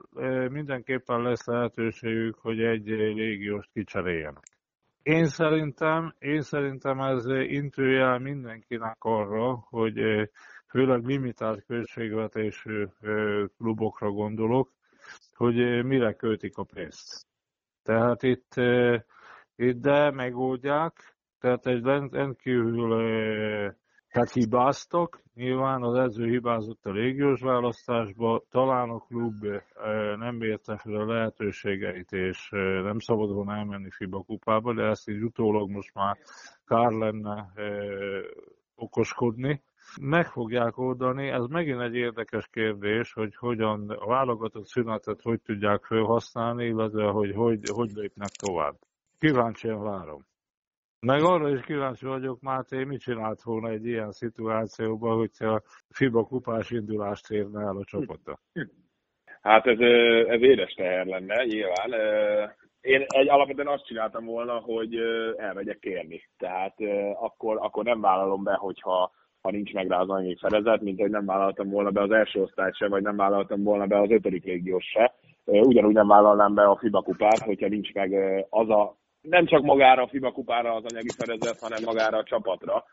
[0.48, 4.42] mindenképpen lesz lehetőségük, hogy egy légióst kicseréljenek.
[5.02, 10.00] Én szerintem, én szerintem ez intőjel mindenkinek arra, hogy
[10.68, 12.86] főleg limitált költségvetésű
[13.56, 14.70] klubokra gondolok,
[15.34, 17.26] hogy mire költik a pénzt.
[17.82, 18.54] Tehát itt,
[19.56, 23.72] itt de megoldják, tehát egy rendkívül eh,
[24.12, 29.46] tehát hibáztak, nyilván az edző hibázott a légiós választásba, talán a klub
[30.18, 32.48] nem érte fel a lehetőségeit, és
[32.82, 36.16] nem szabad volna elmenni FIBA kupába, de ezt így utólag most már
[36.64, 37.52] kár lenne
[38.74, 39.62] okoskodni.
[40.00, 45.84] Meg fogják oldani, ez megint egy érdekes kérdés, hogy hogyan a válogatott szünetet hogy tudják
[45.84, 48.74] felhasználni, illetve hogy hogy, hogy lépnek tovább.
[49.18, 50.26] Kíváncsian várom.
[51.06, 56.70] Meg arra is kíváncsi vagyok, Máté, mit csinált volna egy ilyen szituációban, hogyha FIBA kupás
[56.70, 58.38] indulást érne el a csapata?
[59.40, 59.78] Hát ez,
[60.28, 61.90] ez édes teher lenne, nyilván.
[62.80, 64.96] Én egy alapvetően azt csináltam volna, hogy
[65.36, 66.22] elmegyek kérni.
[66.38, 66.76] Tehát
[67.14, 69.12] akkor, akkor nem vállalom be, hogyha
[69.42, 72.40] ha nincs meg rá az annyi fedezet, mint hogy nem vállaltam volna be az első
[72.40, 75.14] osztályt se, vagy nem vállaltam volna be az ötödik légiós se.
[75.44, 78.12] Ugyanúgy nem vállalnám be a FIBA kupát, hogyha nincs meg
[78.50, 82.84] az a, nem csak magára a FIBA kupára az anyagi fedezet, hanem magára a csapatra.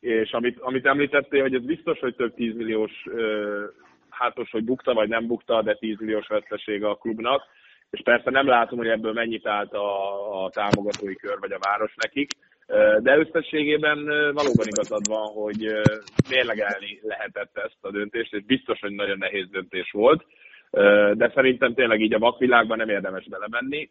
[0.00, 2.92] És amit, amit említettél, hogy ez biztos, hogy több tízmilliós
[4.10, 7.42] hátos, hogy bukta vagy nem bukta, de 10 milliós vesztesége a klubnak.
[7.90, 11.94] És persze nem látom, hogy ebből mennyit állt a, a támogatói kör vagy a város
[11.94, 12.30] nekik
[13.02, 15.72] de összességében valóban igazad van, hogy
[16.28, 20.26] mérlegelni lehetett ezt a döntést, és biztos, hogy nagyon nehéz döntés volt,
[21.12, 23.90] de szerintem tényleg így a vakvilágban nem érdemes belemenni.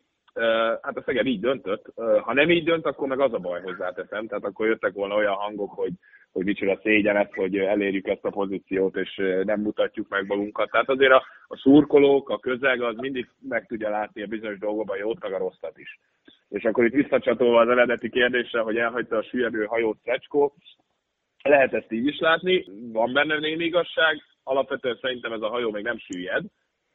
[0.81, 1.85] Hát a Szeged így döntött.
[2.21, 4.27] Ha nem így dönt, akkor meg az a baj hozzáteszem.
[4.27, 5.91] Tehát akkor jöttek volna olyan hangok, hogy,
[6.35, 10.71] hogy micsoda szégyenet, hogy elérjük ezt a pozíciót, és nem mutatjuk meg magunkat.
[10.71, 14.97] Tehát azért a, a szurkolók, a közeg az mindig meg tudja látni a bizonyos dolgokban
[14.97, 15.99] jót, meg a rosszat is.
[16.49, 20.55] És akkor itt visszacsatolva az eredeti kérdésre, hogy elhagyta a süllyedő hajót Szecskó,
[21.43, 25.83] lehet ezt így is látni, van benne némi igazság, alapvetően szerintem ez a hajó még
[25.83, 26.43] nem süllyed,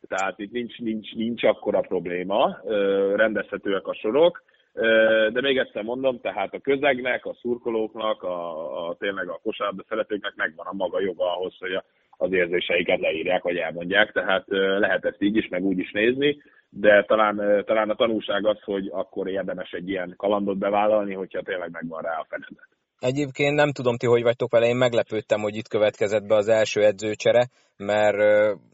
[0.08, 2.58] tehát itt nincs, nincs, nincs akkora probléma,
[3.14, 4.42] rendezhetőek a sorok.
[5.32, 10.34] De még egyszer mondom, tehát a közegnek, a szurkolóknak, a, a tényleg a kosárlabda szeretőknek
[10.36, 14.44] megvan a maga joga ahhoz, hogy a, az érzéseiket leírják, vagy elmondják, tehát
[14.78, 18.88] lehet ezt így is, meg úgy is nézni, de talán, talán a tanulság az, hogy
[18.92, 22.79] akkor érdemes egy ilyen kalandot bevállalni, hogyha tényleg megvan rá a fenedet.
[23.00, 26.84] Egyébként nem tudom ti, hogy vagytok vele, én meglepődtem, hogy itt következett be az első
[26.84, 28.16] edzőcsere, mert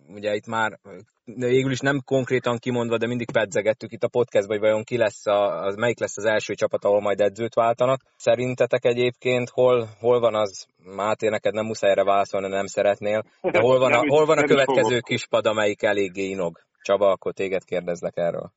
[0.08, 0.78] ugye itt már
[1.24, 5.26] végül is nem konkrétan kimondva, de mindig pedzegettük itt a podcastban, hogy vajon ki lesz
[5.26, 8.00] a, az, melyik lesz az első csapat, ahol majd edzőt váltanak.
[8.16, 10.66] Szerintetek egyébként hol, hol van az,
[10.96, 14.44] Máté, neked nem muszáj erre válaszolni, nem szeretnél, de hol van a, hol van a
[14.44, 16.58] következő kispad, amelyik eléggé inog?
[16.82, 18.52] Csaba, akkor téged kérdezlek erről.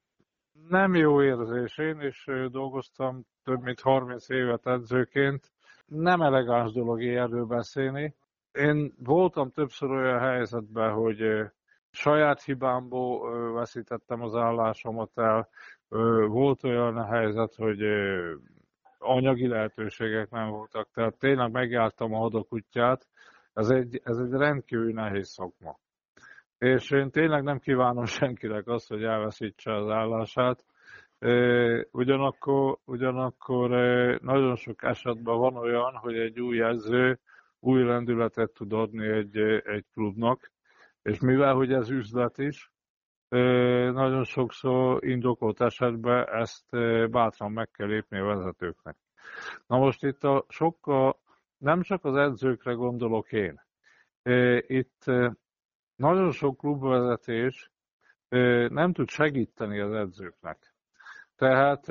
[0.70, 1.78] Nem jó érzés.
[1.78, 5.52] Én is dolgoztam több mint 30 évet edzőként.
[5.90, 8.16] Nem elegáns dolog erről beszélni.
[8.52, 11.50] Én voltam többször olyan helyzetben, hogy
[11.92, 15.50] saját hibámból veszítettem az állásomat el.
[16.28, 17.82] Volt olyan helyzet, hogy
[18.98, 23.08] anyagi lehetőségek nem voltak, tehát tényleg megjártam a hadokutját.
[23.54, 25.80] Ez egy, ez egy rendkívül nehéz szakma.
[26.58, 30.66] És én tényleg nem kívánom senkinek azt, hogy elveszítse az állását.
[31.92, 33.70] Ugyanakkor, ugyanakkor
[34.22, 37.20] nagyon sok esetben van olyan, hogy egy új edző
[37.60, 40.52] új lendületet tud adni egy, egy klubnak,
[41.02, 42.72] és mivel, hogy ez üzlet is,
[43.92, 46.70] nagyon sokszor indokolt esetben ezt
[47.10, 48.96] bátran meg kell lépni a vezetőknek.
[49.68, 51.20] Na most itt a sokkal,
[51.58, 53.62] nem csak az edzőkre gondolok én.
[54.68, 55.04] Itt
[55.96, 57.72] nagyon sok klubvezetés
[58.70, 60.69] nem tud segíteni az edzőknek.
[61.40, 61.88] Tehát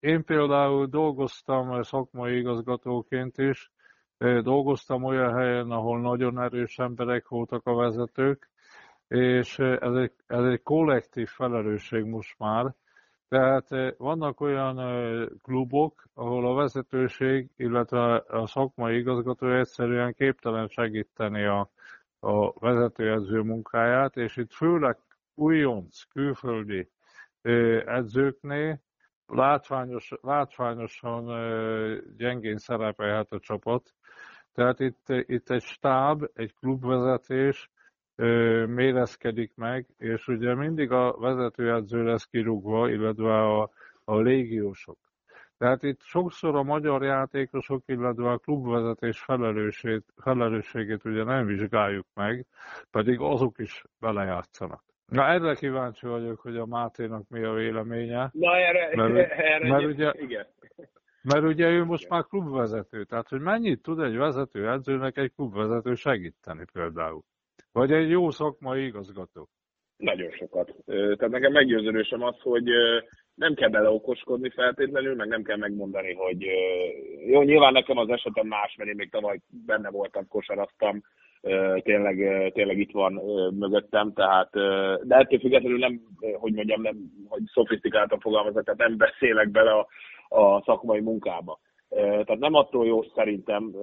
[0.00, 3.70] én például dolgoztam szakmai igazgatóként is,
[4.42, 8.50] dolgoztam olyan helyen, ahol nagyon erős emberek voltak a vezetők,
[9.08, 12.74] és ez egy, ez egy kollektív felelősség most már.
[13.28, 14.76] Tehát vannak olyan
[15.42, 21.70] klubok, ahol a vezetőség, illetve a szakmai igazgató egyszerűen képtelen segíteni a,
[22.20, 24.98] a vezetőedző munkáját, és itt főleg
[25.34, 26.94] újonc, külföldi
[27.86, 28.80] edzőknél
[29.26, 31.24] látványos, látványosan
[32.16, 33.94] gyengén szerepelhet a csapat.
[34.52, 37.70] Tehát itt, itt egy stáb, egy klubvezetés
[38.66, 43.70] mérezkedik meg, és ugye mindig a vezetőedző lesz kirúgva, illetve a,
[44.04, 44.98] a légiósok.
[45.58, 49.24] Tehát itt sokszor a magyar játékosok, illetve a klubvezetés
[50.16, 52.46] felelősségét ugye nem vizsgáljuk meg,
[52.90, 54.84] pedig azok is belejátszanak.
[55.06, 58.30] Na erre kíváncsi vagyok, hogy a Máténak mi a véleménye.
[58.32, 60.46] Na erre, mert, erre mert ugye, igen.
[61.22, 65.94] Mert ugye ő most már klubvezető, tehát hogy mennyit tud egy vezető edzőnek egy klubvezető
[65.94, 67.22] segíteni például?
[67.72, 69.48] Vagy egy jó szakmai igazgató?
[69.96, 70.74] Nagyon sokat.
[70.86, 72.64] Tehát nekem meggyőződésem az, hogy
[73.34, 76.42] nem kell beleokoskodni feltétlenül, meg nem kell megmondani, hogy
[77.26, 81.02] jó, nyilván nekem az esetem más, mert én még tavaly benne voltam, kosaraztam,
[81.82, 82.16] tényleg,
[82.52, 83.12] tényleg itt van
[83.58, 84.50] mögöttem, tehát,
[85.02, 86.00] de ettől függetlenül nem,
[86.34, 86.96] hogy mondjam, nem,
[87.28, 89.86] hogy szofisztikáltan fogalmazok, tehát nem beszélek bele a,
[90.28, 91.58] a szakmai munkába.
[91.88, 93.74] Tehát nem attól jó szerintem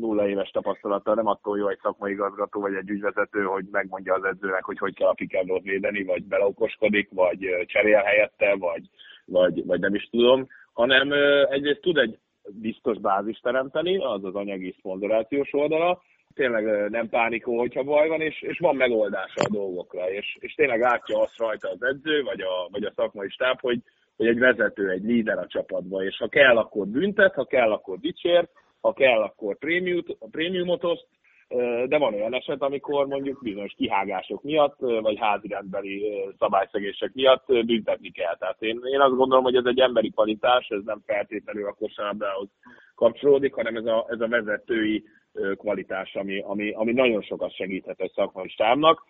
[0.00, 4.24] nulla éves tapasztalattal, nem attól jó egy szakmai igazgató vagy egy ügyvezető, hogy megmondja az
[4.24, 8.82] edzőnek, hogy hogy kell a pikendót védeni, vagy beleokoskodik, vagy cserél helyette, vagy,
[9.24, 11.12] vagy, vagy nem is tudom, hanem
[11.50, 12.18] egyrészt tud egy
[12.60, 16.02] biztos bázis teremteni, az az anyagi szponzorációs oldala,
[16.34, 20.80] tényleg nem pánikó, hogyha baj van, és, és van megoldása a dolgokra, és, és tényleg
[20.80, 23.78] látja azt rajta az edző, vagy a, vagy a szakmai stáb, hogy,
[24.16, 27.98] hogy egy vezető, egy líder a csapatban, és ha kell, akkor büntet, ha kell, akkor
[27.98, 28.48] dicsér,
[28.80, 31.06] ha kell, akkor prémiumot, prémiumot oszt,
[31.86, 36.04] de van olyan eset, amikor mondjuk bizonyos kihágások miatt, vagy házirendbeli
[36.38, 38.36] szabályszegések miatt büntetni kell.
[38.36, 42.48] Tehát én, én azt gondolom, hogy ez egy emberi kvalitás, ez nem feltétlenül a kosárlabdához
[43.00, 45.04] kapcsolódik, hanem ez a, ez a vezetői
[45.56, 49.04] kvalitás, ami, ami, ami nagyon sokat segíthet egy szakmai stábnak.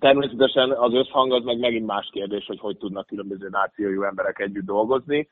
[0.00, 4.64] Természetesen az összhang az meg megint más kérdés, hogy hogy tudnak különböző nációjú emberek együtt
[4.64, 5.28] dolgozni,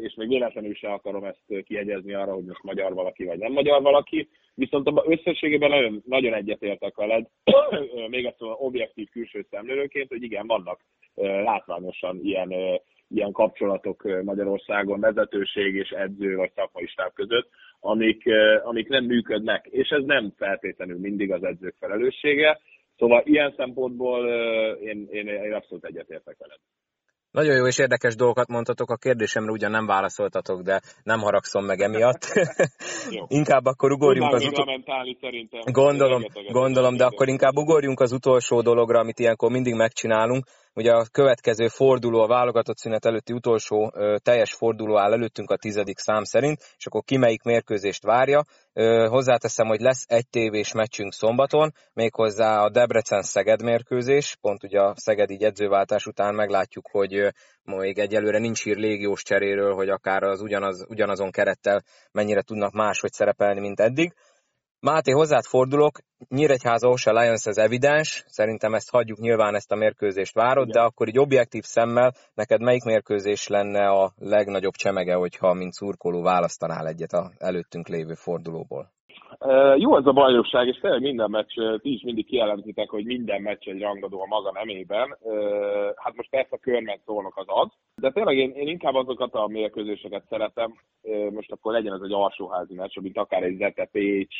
[0.00, 3.82] és még véletlenül sem akarom ezt kiegyezni arra, hogy most magyar valaki vagy nem magyar
[3.82, 7.26] valaki, viszont összességében nagyon, nagyon egyetértek veled,
[8.08, 10.80] még szóval objektív külső szemlélőként, hogy igen, vannak
[11.50, 12.52] látványosan ilyen,
[13.08, 17.48] ilyen kapcsolatok Magyarországon, vezetőség és edző vagy szakmai stáb között,
[17.80, 18.22] amik,
[18.62, 22.60] amik nem működnek, és ez nem feltétlenül mindig az edzők felelőssége,
[22.98, 24.28] Szóval ilyen szempontból
[24.80, 26.58] én, én, én abszolút egyetértek veled.
[27.30, 31.80] Nagyon jó és érdekes dolgokat mondhatok, a kérdésemre ugyan nem válaszoltatok, de nem haragszom meg
[31.80, 32.22] emiatt.
[33.38, 34.82] inkább akkor ugorjunk az utolsó...
[35.64, 40.44] Gondolom, gondolom, de akkor inkább ugorjunk az utolsó dologra, amit ilyenkor mindig megcsinálunk,
[40.76, 45.98] Ugye a következő forduló, a válogatott szünet előtti utolsó teljes forduló áll előttünk a tizedik
[45.98, 48.44] szám szerint, és akkor ki melyik mérkőzést várja.
[49.08, 55.44] Hozzáteszem, hogy lesz egy tévés meccsünk szombaton, méghozzá a Debrecen-Szeged mérkőzés, pont ugye a Szegedi
[55.44, 61.30] edzőváltás után meglátjuk, hogy még egyelőre nincs hír légiós cseréről, hogy akár az ugyanaz, ugyanazon
[61.30, 64.14] kerettel mennyire tudnak máshogy szerepelni, mint eddig.
[64.90, 65.94] Máté, hozzád fordulok,
[66.28, 71.08] Nyíregyháza Ose Lions ez evidens, szerintem ezt hagyjuk nyilván ezt a mérkőzést várod, de akkor
[71.08, 77.12] így objektív szemmel neked melyik mérkőzés lenne a legnagyobb csemege, hogyha mint szurkoló választanál egyet
[77.12, 78.92] a előttünk lévő fordulóból?
[79.40, 83.42] Uh, jó ez a bajnokság, és tényleg minden meccs, ti is mindig kijelentitek, hogy minden
[83.42, 85.16] meccs egy rangadó a maga nemében.
[85.20, 85.36] Uh,
[85.96, 89.46] hát most persze a körmet szólnak az az, de tényleg én, én inkább azokat a
[89.46, 94.36] mérkőzéseket szeretem, uh, most akkor legyen ez egy alsóházi meccs, mint akár egy Zete Pécs,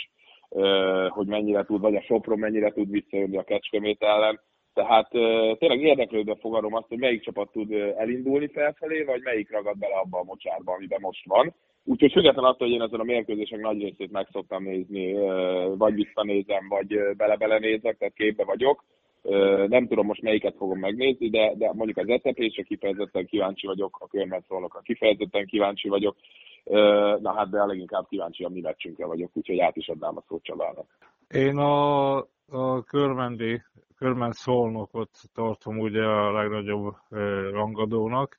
[1.08, 4.40] hogy mennyire tud, vagy a Sopron mennyire tud visszajönni a Kecskemét ellen.
[4.74, 5.08] Tehát
[5.58, 10.18] tényleg érdeklődve fogadom azt, hogy melyik csapat tud elindulni felfelé, vagy melyik ragad bele abba
[10.18, 11.54] a mocsárba, amiben most van.
[11.84, 15.12] Úgyhogy független attól, hogy én ezen a mérkőzések nagy részét meg szoktam nézni,
[15.76, 18.84] vagy visszanézem, vagy bele-bele nézek, tehát képbe vagyok.
[19.68, 24.06] Nem tudom most melyiket fogom megnézni, de, de mondjuk az etepésre kifejezetten kíváncsi vagyok, a
[24.06, 26.16] körmet szólok, kifejezetten kíváncsi vagyok.
[27.20, 30.42] Na hát, de leginkább kíváncsi a mi meccsünkre vagyok, úgyhogy át is adnám a szót
[30.42, 30.86] Csabának.
[31.28, 32.16] Én a,
[32.48, 33.62] a körmendi,
[33.96, 36.94] körment szolnokot tartom ugye a legnagyobb
[37.50, 38.38] rangadónak.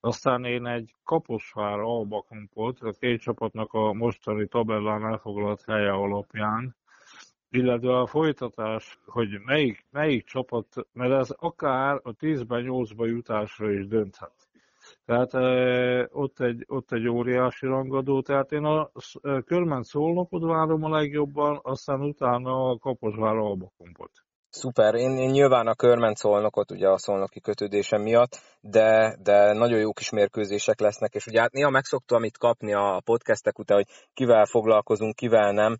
[0.00, 6.74] Aztán én egy Kaposvár Albakumpot, a két csapatnak a mostani tabellán elfoglalt helye alapján,
[7.56, 13.86] illetve a folytatás, hogy melyik, melyik csapat, mert ez akár a 10-ben 8-ba jutásra is
[13.86, 14.48] dönthet.
[15.04, 18.90] Tehát e, ott, egy, ott egy óriási rangadó, tehát én a
[19.22, 24.25] e, Körment Szolnokot várom a legjobban, aztán utána a Kaposvár Albakumpot.
[24.50, 29.78] Szuper, én, én nyilván a körment szolnokot, ugye a szolnoki kötődésem miatt, de, de nagyon
[29.78, 33.86] jó kis mérkőzések lesznek, és ugye hát néha megszoktam itt kapni a podcastek után, hogy
[34.14, 35.76] kivel foglalkozunk, kivel nem.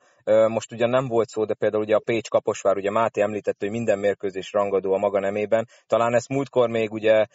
[0.49, 3.75] Most ugye nem volt szó, de például ugye a Pécs Kaposvár, ugye Máté említette, hogy
[3.77, 5.69] minden mérkőzés rangadó a maga nemében.
[5.87, 7.27] Talán ezt múltkor még ugye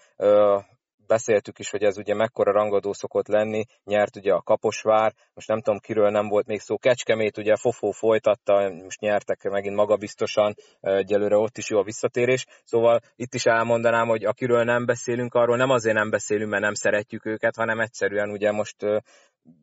[1.12, 5.62] beszéltük is, hogy ez ugye mekkora rangadó szokott lenni, nyert ugye a Kaposvár, most nem
[5.62, 11.36] tudom kiről nem volt még szó, Kecskemét ugye Fofó folytatta, most nyertek megint magabiztosan, egyelőre
[11.36, 15.70] ott is jó a visszatérés, szóval itt is elmondanám, hogy akiről nem beszélünk, arról nem
[15.70, 18.76] azért nem beszélünk, mert nem szeretjük őket, hanem egyszerűen ugye most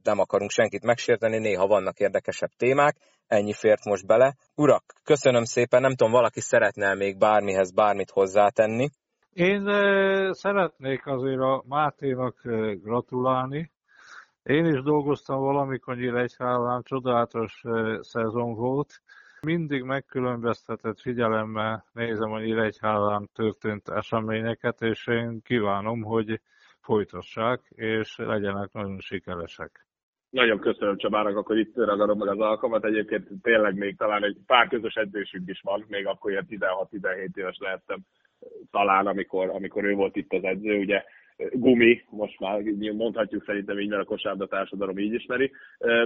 [0.03, 2.97] nem akarunk senkit megsérteni, néha vannak érdekesebb témák,
[3.27, 4.35] ennyi fért most bele.
[4.55, 8.89] Urak, köszönöm szépen, nem tudom, valaki szeretne még bármihez bármit hozzátenni.
[9.39, 9.65] Én
[10.33, 12.37] szeretnék azért a Máténak
[12.83, 13.71] gratulálni.
[14.43, 17.63] Én is dolgoztam valamikor Nyíregyházán, csodálatos
[18.01, 19.01] szezon volt.
[19.41, 26.41] Mindig megkülönböztetett figyelemmel nézem a Nyíregyházán történt eseményeket, és én kívánom, hogy
[26.81, 29.87] folytassák, és legyenek nagyon sikeresek.
[30.31, 32.85] Nagyon köszönöm Csabának, akkor itt ragadom meg az alkalmat.
[32.85, 37.57] Egyébként tényleg még talán egy pár közös edzésünk is van, még akkor ilyen 16-17 éves
[37.61, 37.99] lehettem
[38.71, 41.03] talán, amikor, amikor ő volt itt az edző, ugye
[41.53, 42.61] gumi, most már
[42.97, 45.53] mondhatjuk szerintem így, mert a kosárda társadalom így ismeri.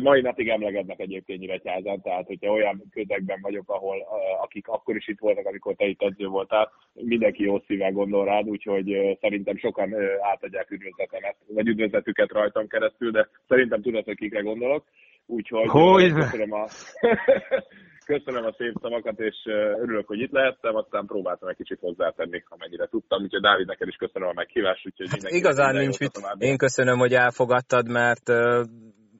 [0.03, 3.97] Mai napig emlegednek egyébként Nyíregyházán, tehát hogyha olyan közegben vagyok, ahol
[4.43, 8.49] akik akkor is itt voltak, amikor te itt edző voltál, mindenki jó szívvel gondol rád,
[8.49, 14.85] úgyhogy szerintem sokan átadják üdvözletemet, vagy üdvözletüket rajtam keresztül, de szerintem tudod, hogy kikre gondolok.
[15.27, 16.13] Úgyhogy hogy?
[16.13, 16.67] köszönöm a,
[18.05, 19.37] köszönöm a szép szavakat, és
[19.83, 23.97] örülök, hogy itt lehettem, aztán próbáltam egy kicsit hozzátenni, amennyire tudtam, úgyhogy Dávid, neked is
[23.97, 24.87] köszönöm a meghívást.
[24.87, 26.21] Úgyhogy hát igazán nincs mit.
[26.39, 28.65] Én köszönöm, hogy elfogadtad, mert uh,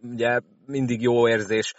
[0.03, 1.75] ugye mindig jó érzés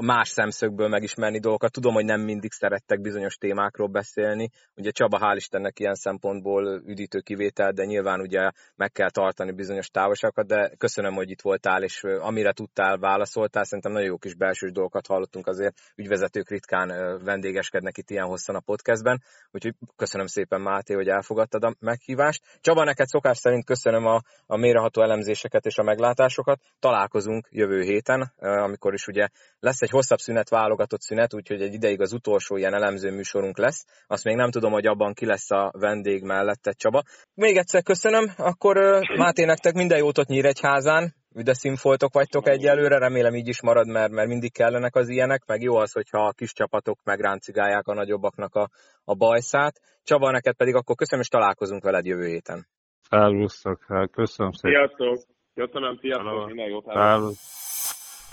[0.00, 1.72] más szemszögből megismerni dolgokat.
[1.72, 4.50] Tudom, hogy nem mindig szerettek bizonyos témákról beszélni.
[4.76, 9.88] Ugye Csaba hál' Istennek ilyen szempontból üdítő kivétel, de nyilván ugye meg kell tartani bizonyos
[9.88, 13.64] távolságokat, de köszönöm, hogy itt voltál, és amire tudtál, válaszoltál.
[13.64, 15.78] Szerintem nagyon jó kis belsős dolgokat hallottunk azért.
[15.94, 16.88] Ügyvezetők ritkán
[17.24, 22.42] vendégeskednek itt ilyen hosszan a podcastben, úgyhogy köszönöm szépen Máté, hogy elfogadtad a meghívást.
[22.60, 26.60] Csaba, neked szokás szerint köszönöm a, a méreható elemzéseket és a meglátásokat.
[26.78, 29.28] Találkozunk jövő héten, amikor is ugye
[29.60, 33.84] lesz egy hosszabb szünet, válogatott szünet, úgyhogy egy ideig az utolsó ilyen elemző műsorunk lesz.
[34.06, 37.02] Azt még nem tudom, hogy abban ki lesz a vendég mellette Csaba.
[37.34, 38.76] Még egyszer köszönöm, akkor
[39.16, 44.12] Máté, nektek minden jót ott Nyíregyházán, üde színfoltok vagytok egyelőre, remélem így is marad, mert,
[44.12, 48.54] mert mindig kellenek az ilyenek, meg jó az, hogyha a kis csapatok megráncigálják a nagyobbaknak
[48.54, 48.68] a,
[49.04, 49.80] a bajszát.
[50.02, 52.66] Csaba, neked pedig akkor köszönöm, és találkozunk veled jövő héten.
[53.08, 54.88] Szervusztok, köszönöm szépen.
[54.88, 55.34] Sziasztok!
[55.54, 56.84] Köszönöm, sziasztok, minden jót!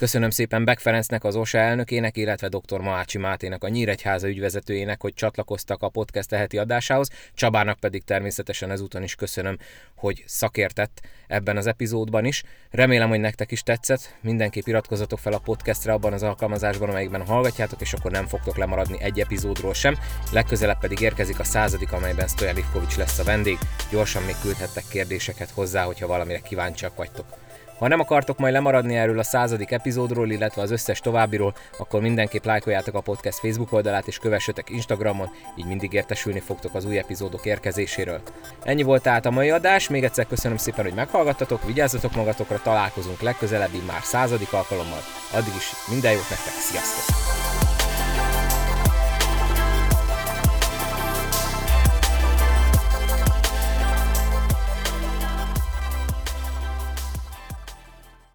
[0.04, 2.80] Köszönöm szépen Beck Ferencnek, az OSA elnökének, illetve dr.
[2.80, 7.10] Maácsi Máténak, a Nyíregyháza ügyvezetőjének, hogy csatlakoztak a podcast teheti adásához.
[7.34, 9.58] Csabának pedig természetesen ezúton is köszönöm,
[9.96, 12.44] hogy szakértett ebben az epizódban is.
[12.70, 14.16] Remélem, hogy nektek is tetszett.
[14.22, 19.02] Mindenképp iratkozzatok fel a podcastre abban az alkalmazásban, amelyikben hallgatjátok, és akkor nem fogtok lemaradni
[19.02, 19.96] egy epizódról sem.
[20.32, 23.58] Legközelebb pedig érkezik a századik, amelyben Stojan Ivkovics lesz a vendég.
[23.92, 27.43] Gyorsan még küldhettek kérdéseket hozzá, hogyha valamire kíváncsiak vagytok.
[27.84, 32.44] Ha nem akartok majd lemaradni erről a századik epizódról, illetve az összes továbbiról, akkor mindenképp
[32.44, 37.46] lájkoljátok a podcast Facebook oldalát és kövessetek Instagramon, így mindig értesülni fogtok az új epizódok
[37.46, 38.22] érkezéséről.
[38.64, 43.22] Ennyi volt tehát a mai adás, még egyszer köszönöm szépen, hogy meghallgattatok, vigyázzatok magatokra, találkozunk
[43.22, 45.00] legközelebbi már századik alkalommal.
[45.34, 47.63] Addig is minden jót nektek, sziasztok!